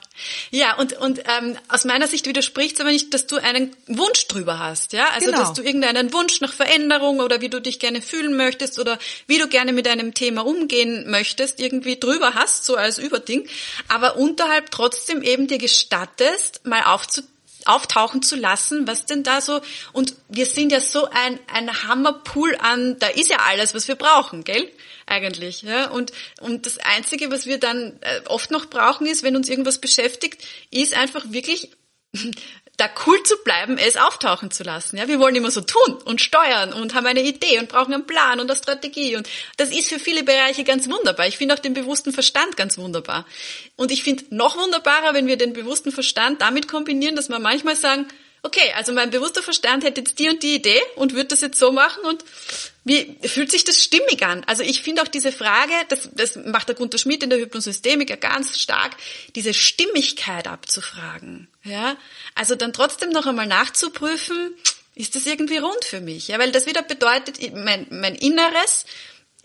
Ja, 0.50 0.78
und, 0.78 0.94
und 0.94 1.20
ähm, 1.20 1.56
aus 1.68 1.86
meiner 1.86 2.08
Sicht 2.08 2.26
widerspricht 2.26 2.76
es 2.76 2.82
aber 2.82 2.90
nicht, 2.90 3.14
dass 3.14 3.28
du 3.28 3.36
einen 3.36 3.76
Wunsch 3.86 4.28
drüber 4.28 4.58
hast, 4.58 4.94
ja? 4.94 5.10
Also 5.10 5.28
genau. 5.28 5.38
dass 5.38 5.54
du 5.54 5.62
irgendeinen 5.62 6.12
Wunsch 6.14 6.42
nach 6.42 6.52
Veränderung 6.52 7.20
oder 7.20 7.40
wie 7.40 7.50
du 7.50 7.62
dich 7.62 7.78
gerne 7.78 8.02
fühlen 8.02 8.36
möchtest 8.36 8.80
oder 8.80 8.98
wie 9.28 9.38
du 9.38 9.48
gerne 9.48 9.72
mit 9.72 9.88
einem 9.88 10.16
Thema 10.16 10.44
umgehen 10.44 11.12
möchtest, 11.12 11.60
irgendwie 11.60 12.00
drüber 12.00 12.34
hast, 12.34 12.66
so 12.66 12.76
als 12.76 12.98
Überding, 12.98 13.48
aber 13.88 14.16
unterhalb 14.16 14.72
trotzdem 14.72 15.22
eben 15.22 15.46
dir 15.46 15.60
gestattest, 15.60 16.66
mal 16.66 16.82
aufzu 16.86 17.22
auftauchen 17.70 18.22
zu 18.22 18.36
lassen, 18.36 18.88
was 18.88 19.06
denn 19.06 19.24
da 19.24 19.42
so, 19.42 19.62
und 19.94 20.16
wir 20.28 20.46
sind 20.46 20.72
ja 20.72 20.80
so 20.80 21.10
ein, 21.10 21.40
ein 21.54 21.84
Hammerpool 21.84 22.56
an, 22.60 22.98
da 23.00 23.08
ist 23.08 23.30
ja 23.30 23.38
alles, 23.48 23.74
was 23.74 23.88
wir 23.88 23.96
brauchen, 23.96 24.44
gell? 24.44 24.72
eigentlich. 25.10 25.64
Ja? 25.64 25.90
Und, 25.90 26.12
und 26.42 26.66
das 26.66 26.78
Einzige, 26.78 27.32
was 27.32 27.46
wir 27.46 27.60
dann 27.60 27.98
äh, 28.02 28.22
oft 28.28 28.52
noch 28.52 28.68
brauchen, 28.68 29.08
ist, 29.08 29.24
wenn 29.24 29.36
uns 29.36 29.50
irgendwas 29.50 29.80
beschäftigt, 29.80 30.46
ist 30.72 30.94
einfach 30.94 31.32
wirklich 31.32 31.72
da 32.80 32.90
cool 33.06 33.22
zu 33.24 33.36
bleiben, 33.44 33.78
es 33.78 33.98
auftauchen 33.98 34.52
zu 34.52 34.64
lassen. 34.64 34.98
Ja, 34.98 35.08
wir 35.08 35.20
wollen 35.20 35.36
immer 35.36 35.52
so 35.52 35.62
tun 35.62 35.96
und 36.06 36.22
steuern 36.22 36.74
und 36.74 36.96
haben 36.96 37.06
eine 37.06 37.22
Idee 37.22 37.60
und 37.60 37.70
brauchen 37.70 37.94
einen 37.94 38.08
Plan 38.08 38.40
und 38.40 38.50
eine 38.50 38.58
Strategie 38.58 39.16
und 39.16 39.28
das 39.58 39.70
ist 39.70 39.90
für 39.90 40.00
viele 40.00 40.24
Bereiche 40.24 40.64
ganz 40.64 40.90
wunderbar. 40.90 41.28
Ich 41.28 41.38
finde 41.38 41.56
auch 41.56 41.60
den 41.60 41.74
bewussten 41.74 42.14
Verstand 42.14 42.58
ganz 42.58 42.78
wunderbar. 42.78 43.26
Und 43.76 43.92
ich 43.92 44.04
finde 44.04 44.24
noch 44.30 44.58
wunderbarer, 44.58 45.14
wenn 45.14 45.28
wir 45.28 45.38
den 45.38 45.54
bewussten 45.54 45.92
Verstand 45.92 46.42
damit 46.42 46.68
kombinieren, 46.68 47.16
dass 47.16 47.30
wir 47.30 47.40
manchmal 47.40 47.76
sagen, 47.76 48.08
okay, 48.44 48.74
also 48.76 48.94
mein 48.94 49.10
bewusster 49.10 49.44
Verstand 49.44 49.84
hätte 49.84 50.02
jetzt 50.02 50.20
die 50.20 50.30
und 50.30 50.44
die 50.44 50.56
Idee 50.56 50.82
und 50.96 51.14
würde 51.14 51.30
das 51.30 51.42
jetzt 51.42 51.60
so 51.60 51.72
machen 51.72 52.04
und 52.04 52.24
wie 52.86 53.18
fühlt 53.28 53.52
sich 53.52 53.64
das 53.64 53.84
stimmig 53.84 54.26
an? 54.26 54.44
Also 54.48 54.64
ich 54.64 54.82
finde 54.82 55.02
auch 55.02 55.08
diese 55.08 55.32
Frage, 55.32 55.74
das, 55.90 56.10
das 56.14 56.36
macht 56.36 56.70
der 56.70 56.76
Gunter 56.76 56.98
Schmidt 56.98 57.22
in 57.24 57.30
der 57.30 57.40
Hypnosystemik 57.40 58.10
ja 58.10 58.16
ganz 58.16 58.58
stark, 58.60 58.96
diese 59.36 59.54
Stimmigkeit 59.54 60.48
abzufragen. 60.48 61.48
Ja, 61.64 61.98
also 62.36 62.56
dann 62.56 62.74
trotzdem 62.74 63.10
noch 63.10 63.28
einmal 63.28 63.48
nachzuprüfen, 63.48 64.56
ist 64.96 65.16
das 65.16 65.26
irgendwie 65.26 65.58
rund 65.58 65.86
für 65.86 66.02
mich? 66.02 66.30
Ja, 66.30 66.40
weil 66.40 66.52
das 66.52 66.66
wieder 66.66 66.82
bedeutet, 66.82 67.38
mein, 67.54 67.88
mein 67.90 68.16
Inneres 68.16 68.86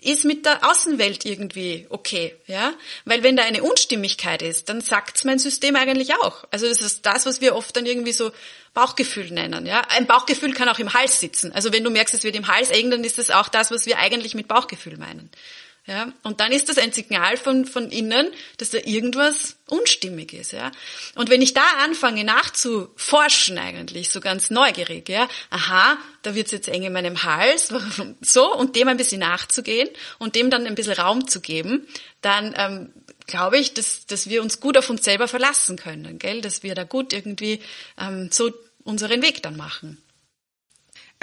ist 0.05 0.25
mit 0.25 0.47
der 0.47 0.69
Außenwelt 0.69 1.25
irgendwie 1.25 1.87
okay, 1.89 2.35
ja? 2.47 2.75
Weil 3.05 3.23
wenn 3.23 3.37
da 3.37 3.43
eine 3.45 3.63
Unstimmigkeit 3.63 4.43
ist, 4.43 4.69
dann 4.69 4.81
sagt's 4.81 5.25
mein 5.25 5.39
System 5.39 5.77
eigentlich 5.77 6.15
auch. 6.15 6.45
Also 6.51 6.69
das 6.69 6.81
ist 6.81 7.07
das, 7.07 7.27
was 7.27 7.41
wir 7.41 7.55
oft 7.55 7.77
dann 7.77 7.87
irgendwie 7.87 8.13
so 8.13 8.31
Bauchgefühl 8.75 9.31
nennen, 9.31 9.67
ja? 9.67 9.83
Ein 9.89 10.07
Bauchgefühl 10.07 10.53
kann 10.53 10.69
auch 10.69 10.79
im 10.79 10.95
Hals 10.95 11.21
sitzen. 11.21 11.53
Also 11.53 11.73
wenn 11.73 11.85
du 11.85 11.91
merkst, 11.91 12.15
es 12.15 12.25
wird 12.25 12.37
im 12.37 12.49
Hals 12.49 12.71
eng, 12.71 12.91
dann 12.91 13.05
ist 13.05 13.19
das 13.19 13.31
auch 13.31 13.49
das, 13.49 13.71
was 13.71 13.87
wir 13.87 13.99
eigentlich 13.99 14.35
mit 14.35 14.49
Bauchgefühl 14.49 14.97
meinen. 14.99 15.31
Ja, 15.87 16.11
und 16.23 16.41
dann 16.41 16.51
ist 16.51 16.71
das 16.71 16.79
ein 16.79 16.93
Signal 16.93 17.37
von, 17.37 17.67
von 17.67 17.91
innen, 17.91 18.29
dass 18.57 18.71
da 18.71 18.79
irgendwas 18.79 19.57
unstimmig 19.69 20.33
ist, 20.33 20.53
ja. 20.53 20.73
Und 21.15 21.29
wenn 21.29 21.43
ich 21.43 21.53
da 21.53 21.65
anfange 21.83 22.25
nachzuforschen 22.25 23.59
eigentlich, 23.59 24.09
so 24.09 24.21
ganz 24.21 24.49
neugierig, 24.49 25.11
ja, 25.11 25.29
aha, 25.51 25.99
da 26.23 26.35
wird's 26.35 26.53
jetzt 26.53 26.69
eng 26.69 26.85
in 26.85 26.93
meinem 26.95 27.23
Hals, 27.23 27.69
so, 28.23 28.55
und 28.55 28.77
dem 28.77 28.89
ein 28.89 28.97
bisschen 28.97 29.21
nachzugehen 29.21 29.91
und 30.19 30.37
dem 30.37 30.49
dann 30.49 30.67
ein 30.67 30.75
bisschen 30.75 30.95
Raum 30.95 31.29
zu 31.29 31.43
geben, 31.43 31.87
dann 32.23 32.55
ähm, 32.57 32.93
glaube 33.27 33.59
ich, 33.59 33.75
dass, 33.75 34.07
dass 34.07 34.31
wir 34.31 34.43
uns 34.43 34.61
gut 34.61 34.79
auf 34.79 34.89
uns 34.89 35.05
selber 35.05 35.29
verlassen 35.29 35.77
können, 35.77 36.19
gell, 36.19 36.41
dass 36.41 36.63
wir 36.63 36.75
da 36.75 36.85
gut 36.85 37.13
irgendwie 37.13 37.61
ähm, 37.99 38.31
so 38.33 38.53
unseren 38.85 39.21
Weg 39.21 39.43
dann 39.43 39.59
machen. 39.59 40.03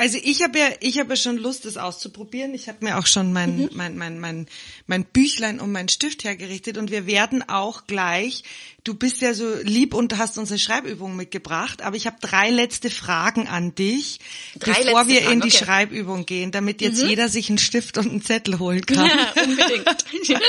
Also 0.02 0.18
ich 0.24 0.42
habe 0.42 0.58
ja, 0.58 0.66
ich 0.80 0.98
habe 0.98 1.10
ja 1.10 1.16
schon 1.16 1.38
Lust, 1.38 1.66
das 1.66 1.78
auszuprobieren. 1.78 2.56
Ich 2.56 2.68
habe 2.68 2.84
mir 2.84 2.98
auch 2.98 3.06
schon 3.06 3.32
mein, 3.32 3.58
mhm. 3.58 3.70
mein, 3.74 3.98
mein, 4.00 4.20
mein, 4.20 4.48
mein 4.88 5.06
Büchlein 5.06 5.60
und 5.60 5.72
mein 5.72 5.90
Stift 5.90 6.24
hergerichtet 6.24 6.80
und 6.80 6.90
wir 6.90 7.06
werden 7.06 7.48
auch 7.48 7.86
gleich 7.86 8.44
Du 8.84 8.96
bist 8.96 9.22
ja 9.22 9.36
so 9.36 9.58
lieb 9.62 9.94
und 9.94 10.18
hast 10.18 10.40
unsere 10.40 10.58
Schreibübung 10.58 11.16
mitgebracht, 11.16 11.84
aber 11.84 11.96
ich 11.96 12.08
habe 12.08 12.18
drei 12.20 12.50
letzte 12.50 12.90
Fragen 12.90 13.48
an 13.48 13.76
dich, 13.76 14.20
drei 14.58 14.84
bevor 14.84 15.08
wir 15.08 15.22
Fragen, 15.22 15.34
in 15.34 15.42
die 15.42 15.50
okay. 15.50 15.66
Schreibübung 15.66 16.26
gehen, 16.26 16.50
damit 16.50 16.82
jetzt 16.82 17.04
mhm. 17.04 17.10
jeder 17.10 17.30
sich 17.30 17.50
einen 17.50 17.60
Stift 17.60 18.00
und 18.00 18.10
einen 18.10 18.24
Zettel 18.24 18.58
holen 18.58 18.84
kann. 18.84 19.08
Ja, 19.08 19.44
unbedingt. 19.44 20.06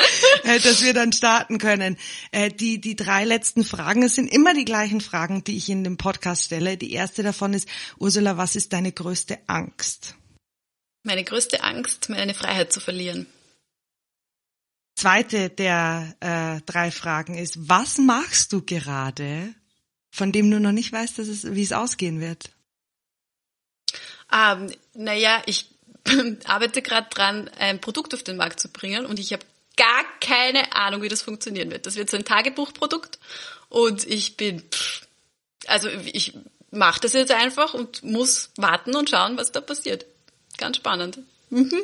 Äh, 0.45 0.61
dass 0.61 0.83
wir 0.83 0.95
dann 0.95 1.13
starten 1.13 1.59
können. 1.59 1.97
Äh, 2.31 2.51
die, 2.51 2.81
die 2.81 2.97
drei 2.97 3.25
letzten 3.25 3.65
Fragen, 3.65 4.03
es 4.03 4.15
sind 4.15 4.33
immer 4.33 4.55
die 4.55 4.65
gleichen 4.65 5.01
Fragen, 5.01 5.45
die 5.45 5.57
ich 5.57 5.69
in 5.69 5.85
dem 5.85 5.97
Podcast 5.97 6.45
stelle. 6.45 6.77
Die 6.77 6.93
erste 6.93 7.23
davon 7.23 7.55
ist, 7.55 7.69
Ursula, 7.99 8.37
was 8.37 8.57
ist 8.57 8.73
deine 8.73 8.93
größte 8.93 9.39
Angst? 9.47 10.15
Meine 11.05 11.25
größte 11.25 11.63
Angst, 11.63 12.09
meine 12.09 12.35
Freiheit 12.35 12.73
zu 12.73 12.81
verlieren 12.81 13.27
zweite 15.03 15.51
der 15.51 16.15
äh, 16.21 16.61
drei 16.65 16.93
Fragen 16.93 17.37
ist, 17.37 17.69
was 17.69 17.99
machst 17.99 18.53
du 18.53 18.63
gerade, 18.63 19.53
von 20.13 20.31
dem 20.31 20.49
du 20.49 20.61
noch 20.61 20.71
nicht 20.71 20.93
weißt, 20.93 21.19
dass 21.19 21.27
es, 21.27 21.55
wie 21.55 21.63
es 21.63 21.73
ausgehen 21.73 22.21
wird? 22.21 22.51
Ähm, 24.33 24.73
naja, 24.95 25.43
ich 25.47 25.67
arbeite 26.45 26.83
gerade 26.83 27.09
dran, 27.11 27.49
ein 27.59 27.81
Produkt 27.81 28.15
auf 28.15 28.23
den 28.23 28.37
Markt 28.37 28.61
zu 28.61 28.69
bringen 28.69 29.05
und 29.05 29.19
ich 29.19 29.33
habe 29.33 29.45
gar 29.77 30.05
keine 30.21 30.73
Ahnung, 30.73 31.03
wie 31.03 31.09
das 31.09 31.23
funktionieren 31.23 31.73
wird. 31.73 31.87
Das 31.87 31.97
wird 31.97 32.09
so 32.09 32.17
ein 32.17 32.25
Tagebuchprodukt 32.25 33.19
und 33.71 34.07
ich 34.07 34.37
bin, 34.37 34.63
also 35.67 35.89
ich 35.89 36.35
mache 36.73 37.01
das 37.01 37.13
jetzt 37.13 37.33
einfach 37.33 37.75
und 37.75 38.03
muss 38.03 38.51
warten 38.57 38.97
und 38.97 39.11
schauen, 39.11 39.37
was 39.37 39.53
da 39.53 39.61
passiert. 39.61 40.07
Ganz 40.59 40.79
spannend. 40.79 41.19
Mhm. 41.51 41.83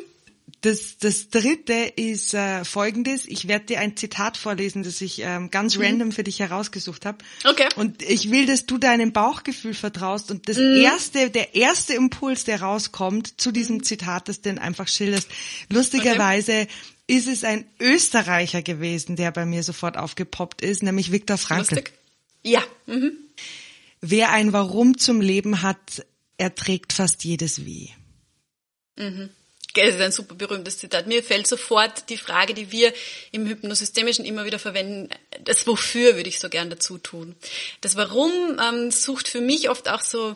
Das, 0.61 0.97
das 0.97 1.29
dritte 1.29 1.73
ist 1.95 2.33
äh, 2.33 2.65
folgendes. 2.65 3.25
Ich 3.25 3.47
werde 3.47 3.65
dir 3.65 3.79
ein 3.79 3.95
Zitat 3.95 4.35
vorlesen, 4.35 4.83
das 4.83 4.99
ich 4.99 5.21
ähm, 5.21 5.51
ganz 5.51 5.77
mhm. 5.77 5.83
random 5.83 6.11
für 6.11 6.23
dich 6.23 6.39
herausgesucht 6.39 7.05
habe. 7.05 7.19
Okay. 7.45 7.69
Und 7.75 8.01
ich 8.01 8.29
will, 8.29 8.45
dass 8.45 8.65
du 8.65 8.77
deinem 8.77 9.13
Bauchgefühl 9.13 9.73
vertraust 9.73 10.31
und 10.31 10.49
das 10.49 10.57
mhm. 10.57 10.81
erste, 10.81 11.29
der 11.29 11.55
erste 11.55 11.93
Impuls, 11.93 12.43
der 12.43 12.61
rauskommt 12.61 13.39
zu 13.39 13.51
diesem 13.51 13.77
mhm. 13.77 13.83
Zitat, 13.83 14.27
das 14.27 14.41
du 14.41 14.59
einfach 14.59 14.87
schilderst. 14.87 15.29
Lustigerweise 15.69 16.63
okay. 16.63 16.67
ist 17.07 17.27
es 17.27 17.43
ein 17.43 17.65
Österreicher 17.79 18.61
gewesen, 18.61 19.15
der 19.15 19.31
bei 19.31 19.45
mir 19.45 19.63
sofort 19.63 19.97
aufgepoppt 19.97 20.61
ist, 20.61 20.83
nämlich 20.83 21.11
Viktor 21.11 21.37
Frankl. 21.37 21.75
Lustig. 21.75 21.93
Ja. 22.43 22.63
Mhm. 22.85 23.13
Wer 24.01 24.31
ein 24.31 24.53
Warum 24.53 24.97
zum 24.97 25.21
Leben 25.21 25.61
hat, 25.61 26.05
erträgt 26.37 26.93
fast 26.93 27.23
jedes 27.23 27.65
Wie. 27.65 27.93
Mhm. 28.95 29.29
Das 29.75 29.95
ist 29.95 30.01
ein 30.01 30.11
super 30.11 30.35
berühmtes 30.35 30.79
Zitat. 30.79 31.05
Mir 31.05 31.23
fällt 31.23 31.45
sofort 31.45 32.09
die 32.09 32.17
Frage, 32.17 32.53
die 32.53 32.71
wir 32.71 32.91
im 33.31 33.45
Hypnosystemischen 33.45 34.25
immer 34.25 34.45
wieder 34.45 34.57
verwenden, 34.57 35.09
das 35.43 35.67
Wofür 35.67 36.15
würde 36.15 36.29
ich 36.29 36.39
so 36.39 36.49
gern 36.49 36.69
dazu 36.69 36.97
tun. 36.97 37.35
Das 37.81 37.95
Warum 37.95 38.31
ähm, 38.59 38.89
sucht 38.89 39.27
für 39.27 39.41
mich 39.41 39.69
oft 39.69 39.87
auch 39.87 40.01
so 40.01 40.35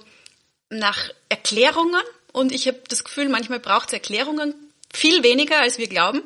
nach 0.69 1.09
Erklärungen 1.29 2.03
und 2.31 2.51
ich 2.51 2.67
habe 2.67 2.79
das 2.87 3.03
Gefühl, 3.03 3.27
manchmal 3.27 3.59
braucht 3.59 3.87
es 3.87 3.93
Erklärungen 3.93 4.53
viel 4.93 5.23
weniger, 5.23 5.59
als 5.61 5.77
wir 5.77 5.87
glauben. 5.87 6.21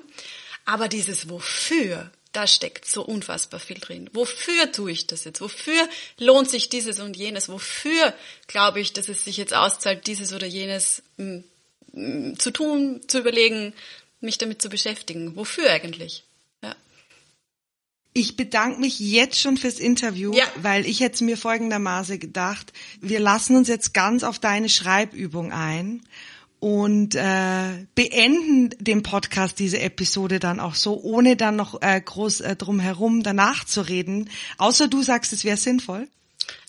Aber 0.65 0.89
dieses 0.89 1.29
Wofür, 1.29 2.11
da 2.37 2.45
steckt 2.45 2.85
so 2.85 3.01
unfassbar 3.01 3.59
viel 3.59 3.79
drin. 3.79 4.11
Wofür 4.13 4.71
tue 4.71 4.91
ich 4.91 5.07
das 5.07 5.23
jetzt? 5.23 5.41
Wofür 5.41 5.89
lohnt 6.19 6.51
sich 6.51 6.69
dieses 6.69 6.99
und 6.99 7.17
jenes? 7.17 7.49
Wofür 7.49 8.13
glaube 8.45 8.79
ich, 8.79 8.93
dass 8.93 9.09
es 9.09 9.25
sich 9.25 9.37
jetzt 9.37 9.55
auszahlt, 9.55 10.05
dieses 10.05 10.33
oder 10.33 10.45
jenes 10.45 11.01
hm, 11.17 11.43
zu 12.37 12.51
tun, 12.51 13.01
zu 13.07 13.17
überlegen, 13.17 13.73
mich 14.21 14.37
damit 14.37 14.61
zu 14.61 14.69
beschäftigen. 14.69 15.35
Wofür 15.35 15.67
eigentlich? 15.71 16.25
Ja. 16.61 16.75
Ich 18.13 18.35
bedanke 18.35 18.79
mich 18.81 18.99
jetzt 18.99 19.39
schon 19.39 19.57
fürs 19.57 19.79
Interview, 19.79 20.31
ja. 20.31 20.45
weil 20.57 20.85
ich 20.85 20.99
jetzt 20.99 21.21
mir 21.21 21.37
folgendermaßen 21.37 22.19
gedacht, 22.19 22.71
wir 23.01 23.19
lassen 23.19 23.55
uns 23.55 23.67
jetzt 23.67 23.95
ganz 23.95 24.23
auf 24.23 24.37
deine 24.37 24.69
Schreibübung 24.69 25.51
ein 25.51 26.03
und 26.59 27.15
äh, 27.15 27.85
beenden 27.95 28.69
den 28.79 29.03
Podcast, 29.03 29.59
diese 29.59 29.79
Episode 29.79 30.39
dann 30.39 30.59
auch 30.59 30.75
so, 30.75 30.99
ohne 31.01 31.35
dann 31.35 31.55
noch 31.55 31.81
äh, 31.81 32.01
groß 32.01 32.41
äh, 32.41 32.55
drum 32.55 32.79
herum 32.79 33.23
danach 33.23 33.63
zu 33.65 33.81
reden. 33.81 34.29
Außer 34.57 34.87
du 34.87 35.03
sagst, 35.03 35.33
es 35.33 35.43
wäre 35.43 35.57
sinnvoll. 35.57 36.07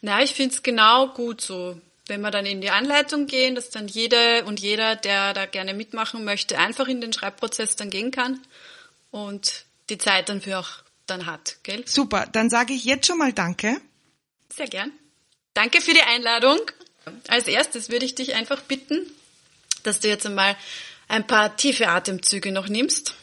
Na, 0.03 0.23
ich 0.23 0.35
finde 0.35 0.55
es 0.55 0.63
genau 0.63 1.09
gut 1.09 1.41
so 1.41 1.77
wenn 2.09 2.21
wir 2.21 2.31
dann 2.31 2.47
in 2.47 2.61
die 2.61 2.71
Anleitung 2.71 3.27
gehen, 3.27 3.55
dass 3.55 3.71
dann 3.71 3.87
jede 3.87 4.45
und 4.45 4.61
jeder, 4.61 4.97
der 4.97 5.35
da 5.35 5.47
gerne 5.47 5.75
mitmachen 5.75 6.25
möchte, 6.25 6.59
einfach 6.59 6.89
in 6.89 7.01
den 7.01 7.13
Schreibprozess 7.13 7.77
dann 7.77 7.91
gehen 7.91 8.11
kann 8.11 8.41
und 9.11 9.65
die 9.91 9.99
Zeit 9.99 10.29
dann 10.29 10.41
für 10.41 10.59
auch 10.59 10.69
dann 11.07 11.27
hat, 11.27 11.59
gell? 11.63 11.87
Super, 11.87 12.27
dann 12.33 12.51
sage 12.51 12.73
ich 12.73 12.85
jetzt 12.85 13.07
schon 13.07 13.19
mal 13.19 13.33
Danke. 13.33 13.81
Sehr 14.55 14.67
gern. 14.67 14.93
Danke 15.55 15.81
für 15.81 15.93
die 15.93 16.03
Einladung. 16.03 16.59
Als 17.29 17.47
erstes 17.47 17.89
würde 17.89 18.05
ich 18.05 18.15
dich 18.15 18.35
einfach 18.35 18.63
bitten, 18.63 19.07
dass 19.89 20.01
du 20.01 20.09
jetzt 20.09 20.27
einmal 20.27 20.57
ein 21.09 21.27
paar 21.27 21.57
tiefe 21.57 21.89
Atemzüge 21.89 22.53
noch 22.53 22.69
nimmst 22.69 23.15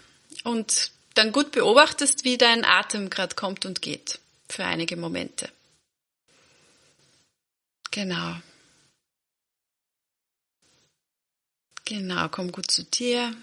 und 0.44 0.92
dann 1.14 1.32
gut 1.32 1.52
beobachtest, 1.52 2.26
wie 2.26 2.38
dein 2.38 2.66
Atem 2.66 3.10
gerade 3.10 3.36
kommt 3.36 3.66
und 3.66 3.82
geht 3.82 4.20
für 4.50 4.66
einige 4.66 4.98
Momente. 4.98 5.50
Genau. 7.92 8.36
Genau, 11.86 12.28
komm 12.30 12.52
gut 12.52 12.70
zu 12.70 12.84
dir. 12.84 13.36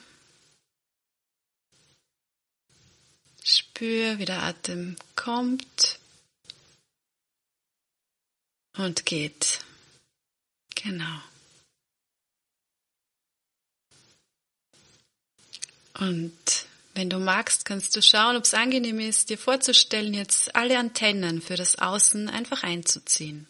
Spür, 3.45 4.19
wie 4.19 4.25
der 4.25 4.43
Atem 4.43 4.97
kommt 5.17 5.99
und 8.77 9.07
geht. 9.07 9.61
Genau. 10.75 11.21
Und 16.03 16.67
wenn 16.95 17.09
du 17.09 17.21
magst, 17.21 17.65
kannst 17.65 17.95
du 17.95 18.03
schauen, 18.03 18.35
ob 18.35 18.43
es 18.43 18.55
angenehm 18.55 18.99
ist, 18.99 19.31
dir 19.31 19.39
vorzustellen, 19.39 20.15
jetzt 20.15 20.57
alle 20.57 20.77
Antennen 20.77 21.41
für 21.41 21.55
das 21.55 21.79
Außen 21.79 22.29
einfach 22.29 22.65
einzuziehen. 22.65 23.47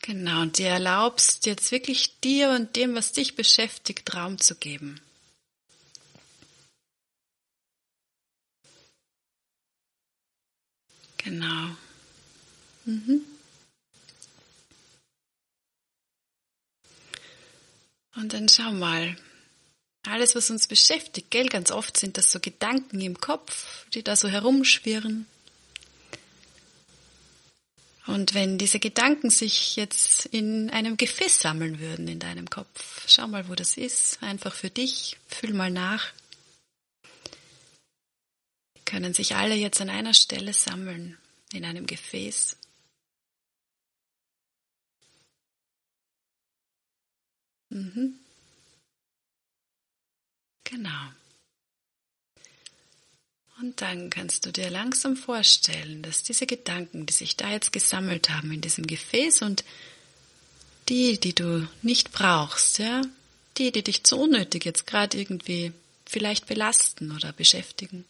Genau, 0.00 0.40
und 0.40 0.56
dir 0.56 0.68
erlaubst 0.68 1.44
jetzt 1.44 1.70
wirklich 1.70 2.18
dir 2.20 2.48
und 2.48 2.76
dem, 2.76 2.94
was 2.94 3.12
dich 3.12 3.36
beschäftigt, 3.36 4.14
Raum 4.14 4.38
zu 4.38 4.54
geben. 4.54 5.02
Genau. 11.18 11.76
Mhm. 12.86 13.20
Und 18.16 18.32
dann 18.32 18.48
schau 18.48 18.72
mal, 18.72 19.14
alles, 20.08 20.34
was 20.34 20.50
uns 20.50 20.66
beschäftigt, 20.66 21.30
gell, 21.30 21.48
ganz 21.48 21.70
oft 21.70 21.96
sind 21.96 22.16
das 22.16 22.30
so 22.30 22.40
Gedanken 22.40 23.00
im 23.00 23.20
Kopf, 23.20 23.86
die 23.90 24.02
da 24.02 24.16
so 24.16 24.28
herumschwirren. 24.28 25.26
Und 28.06 28.32
wenn 28.32 28.56
diese 28.56 28.80
Gedanken 28.80 29.28
sich 29.28 29.76
jetzt 29.76 30.24
in 30.26 30.70
einem 30.70 30.96
Gefäß 30.96 31.40
sammeln 31.42 31.78
würden 31.78 32.08
in 32.08 32.18
deinem 32.18 32.48
Kopf, 32.48 33.04
schau 33.06 33.26
mal, 33.26 33.48
wo 33.48 33.54
das 33.54 33.76
ist, 33.76 34.22
einfach 34.22 34.54
für 34.54 34.70
dich, 34.70 35.18
fühl 35.28 35.52
mal 35.52 35.70
nach. 35.70 36.12
Die 38.76 38.84
können 38.86 39.12
sich 39.12 39.36
alle 39.36 39.54
jetzt 39.54 39.82
an 39.82 39.90
einer 39.90 40.14
Stelle 40.14 40.54
sammeln, 40.54 41.18
in 41.52 41.66
einem 41.66 41.86
Gefäß. 41.86 42.56
Mhm. 47.68 48.18
Genau. 50.70 51.12
Und 53.60 53.80
dann 53.80 54.10
kannst 54.10 54.46
du 54.46 54.52
dir 54.52 54.70
langsam 54.70 55.16
vorstellen, 55.16 56.02
dass 56.02 56.22
diese 56.22 56.46
Gedanken, 56.46 57.06
die 57.06 57.12
sich 57.12 57.36
da 57.36 57.50
jetzt 57.50 57.72
gesammelt 57.72 58.30
haben 58.30 58.52
in 58.52 58.60
diesem 58.60 58.86
Gefäß 58.86 59.42
und 59.42 59.64
die, 60.88 61.18
die 61.18 61.34
du 61.34 61.68
nicht 61.82 62.12
brauchst, 62.12 62.78
ja, 62.78 63.02
die, 63.56 63.72
die 63.72 63.82
dich 63.82 64.04
zu 64.04 64.16
unnötig 64.18 64.64
jetzt 64.64 64.86
gerade 64.86 65.18
irgendwie 65.18 65.72
vielleicht 66.06 66.46
belasten 66.46 67.10
oder 67.10 67.32
beschäftigen, 67.32 68.04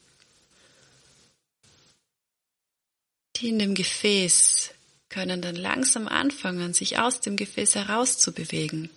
die 3.37 3.49
in 3.49 3.59
dem 3.59 3.75
Gefäß 3.75 4.75
können 5.09 5.41
dann 5.41 5.57
langsam 5.57 6.07
anfangen, 6.09 6.75
sich 6.75 6.99
aus 6.99 7.21
dem 7.21 7.37
Gefäß 7.37 7.77
herauszubewegen. 7.77 8.91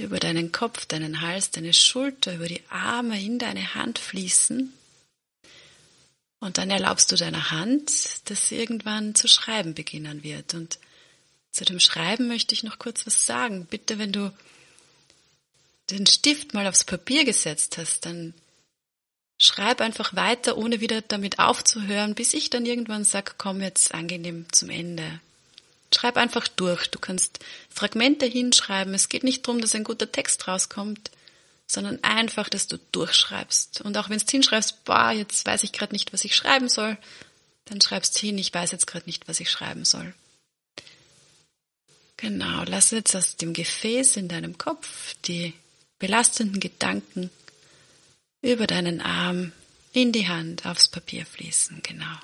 Über 0.00 0.18
deinen 0.18 0.52
Kopf, 0.52 0.86
deinen 0.86 1.20
Hals, 1.20 1.50
deine 1.50 1.72
Schulter, 1.72 2.34
über 2.34 2.48
die 2.48 2.62
Arme 2.68 3.22
in 3.22 3.38
deine 3.38 3.74
Hand 3.74 3.98
fließen 3.98 4.72
und 6.40 6.56
dann 6.56 6.70
erlaubst 6.70 7.12
du 7.12 7.16
deiner 7.16 7.50
Hand, 7.50 7.90
dass 8.30 8.48
sie 8.48 8.56
irgendwann 8.56 9.14
zu 9.14 9.28
schreiben 9.28 9.74
beginnen 9.74 10.24
wird. 10.24 10.54
Und 10.54 10.78
zu 11.52 11.64
dem 11.66 11.78
Schreiben 11.78 12.28
möchte 12.28 12.54
ich 12.54 12.62
noch 12.62 12.78
kurz 12.78 13.06
was 13.06 13.26
sagen. 13.26 13.66
Bitte, 13.66 13.98
wenn 13.98 14.12
du 14.12 14.32
den 15.90 16.06
Stift 16.06 16.54
mal 16.54 16.66
aufs 16.66 16.84
Papier 16.84 17.24
gesetzt 17.24 17.76
hast, 17.76 18.06
dann 18.06 18.32
schreib 19.38 19.82
einfach 19.82 20.16
weiter, 20.16 20.56
ohne 20.56 20.80
wieder 20.80 21.02
damit 21.02 21.38
aufzuhören, 21.38 22.14
bis 22.14 22.32
ich 22.32 22.48
dann 22.48 22.64
irgendwann 22.64 23.04
sage, 23.04 23.32
komm 23.36 23.60
jetzt 23.60 23.92
angenehm 23.92 24.46
zum 24.50 24.70
Ende. 24.70 25.20
Schreib 25.94 26.16
einfach 26.16 26.48
durch. 26.48 26.88
Du 26.88 26.98
kannst 26.98 27.40
Fragmente 27.68 28.26
hinschreiben. 28.26 28.94
Es 28.94 29.08
geht 29.08 29.24
nicht 29.24 29.46
darum, 29.46 29.60
dass 29.60 29.74
ein 29.74 29.84
guter 29.84 30.10
Text 30.10 30.46
rauskommt 30.46 31.10
sondern 31.70 32.02
einfach, 32.02 32.48
dass 32.48 32.66
du 32.66 32.78
durchschreibst. 32.92 33.80
Und 33.82 33.96
auch 33.96 34.08
wenn 34.10 34.18
du 34.18 34.24
hinschreibst, 34.28 34.84
boah, 34.84 35.12
jetzt 35.12 35.46
weiß 35.46 35.62
ich 35.62 35.72
gerade 35.72 35.92
nicht, 35.92 36.12
was 36.12 36.24
ich 36.24 36.34
schreiben 36.34 36.68
soll, 36.68 36.98
dann 37.66 37.80
schreibst 37.80 38.18
hin, 38.18 38.38
ich 38.38 38.52
weiß 38.52 38.72
jetzt 38.72 38.86
gerade 38.86 39.06
nicht, 39.06 39.28
was 39.28 39.40
ich 39.40 39.50
schreiben 39.50 39.84
soll. 39.84 40.12
Genau, 42.16 42.64
lass 42.66 42.90
jetzt 42.90 43.14
aus 43.14 43.36
dem 43.36 43.54
Gefäß 43.54 44.16
in 44.16 44.28
deinem 44.28 44.58
Kopf 44.58 45.14
die 45.24 45.54
belastenden 45.98 46.60
Gedanken 46.60 47.30
über 48.42 48.66
deinen 48.66 49.00
Arm 49.00 49.52
in 49.92 50.12
die 50.12 50.28
Hand 50.28 50.66
aufs 50.66 50.88
Papier 50.88 51.24
fließen, 51.24 51.82
genau. 51.82 52.16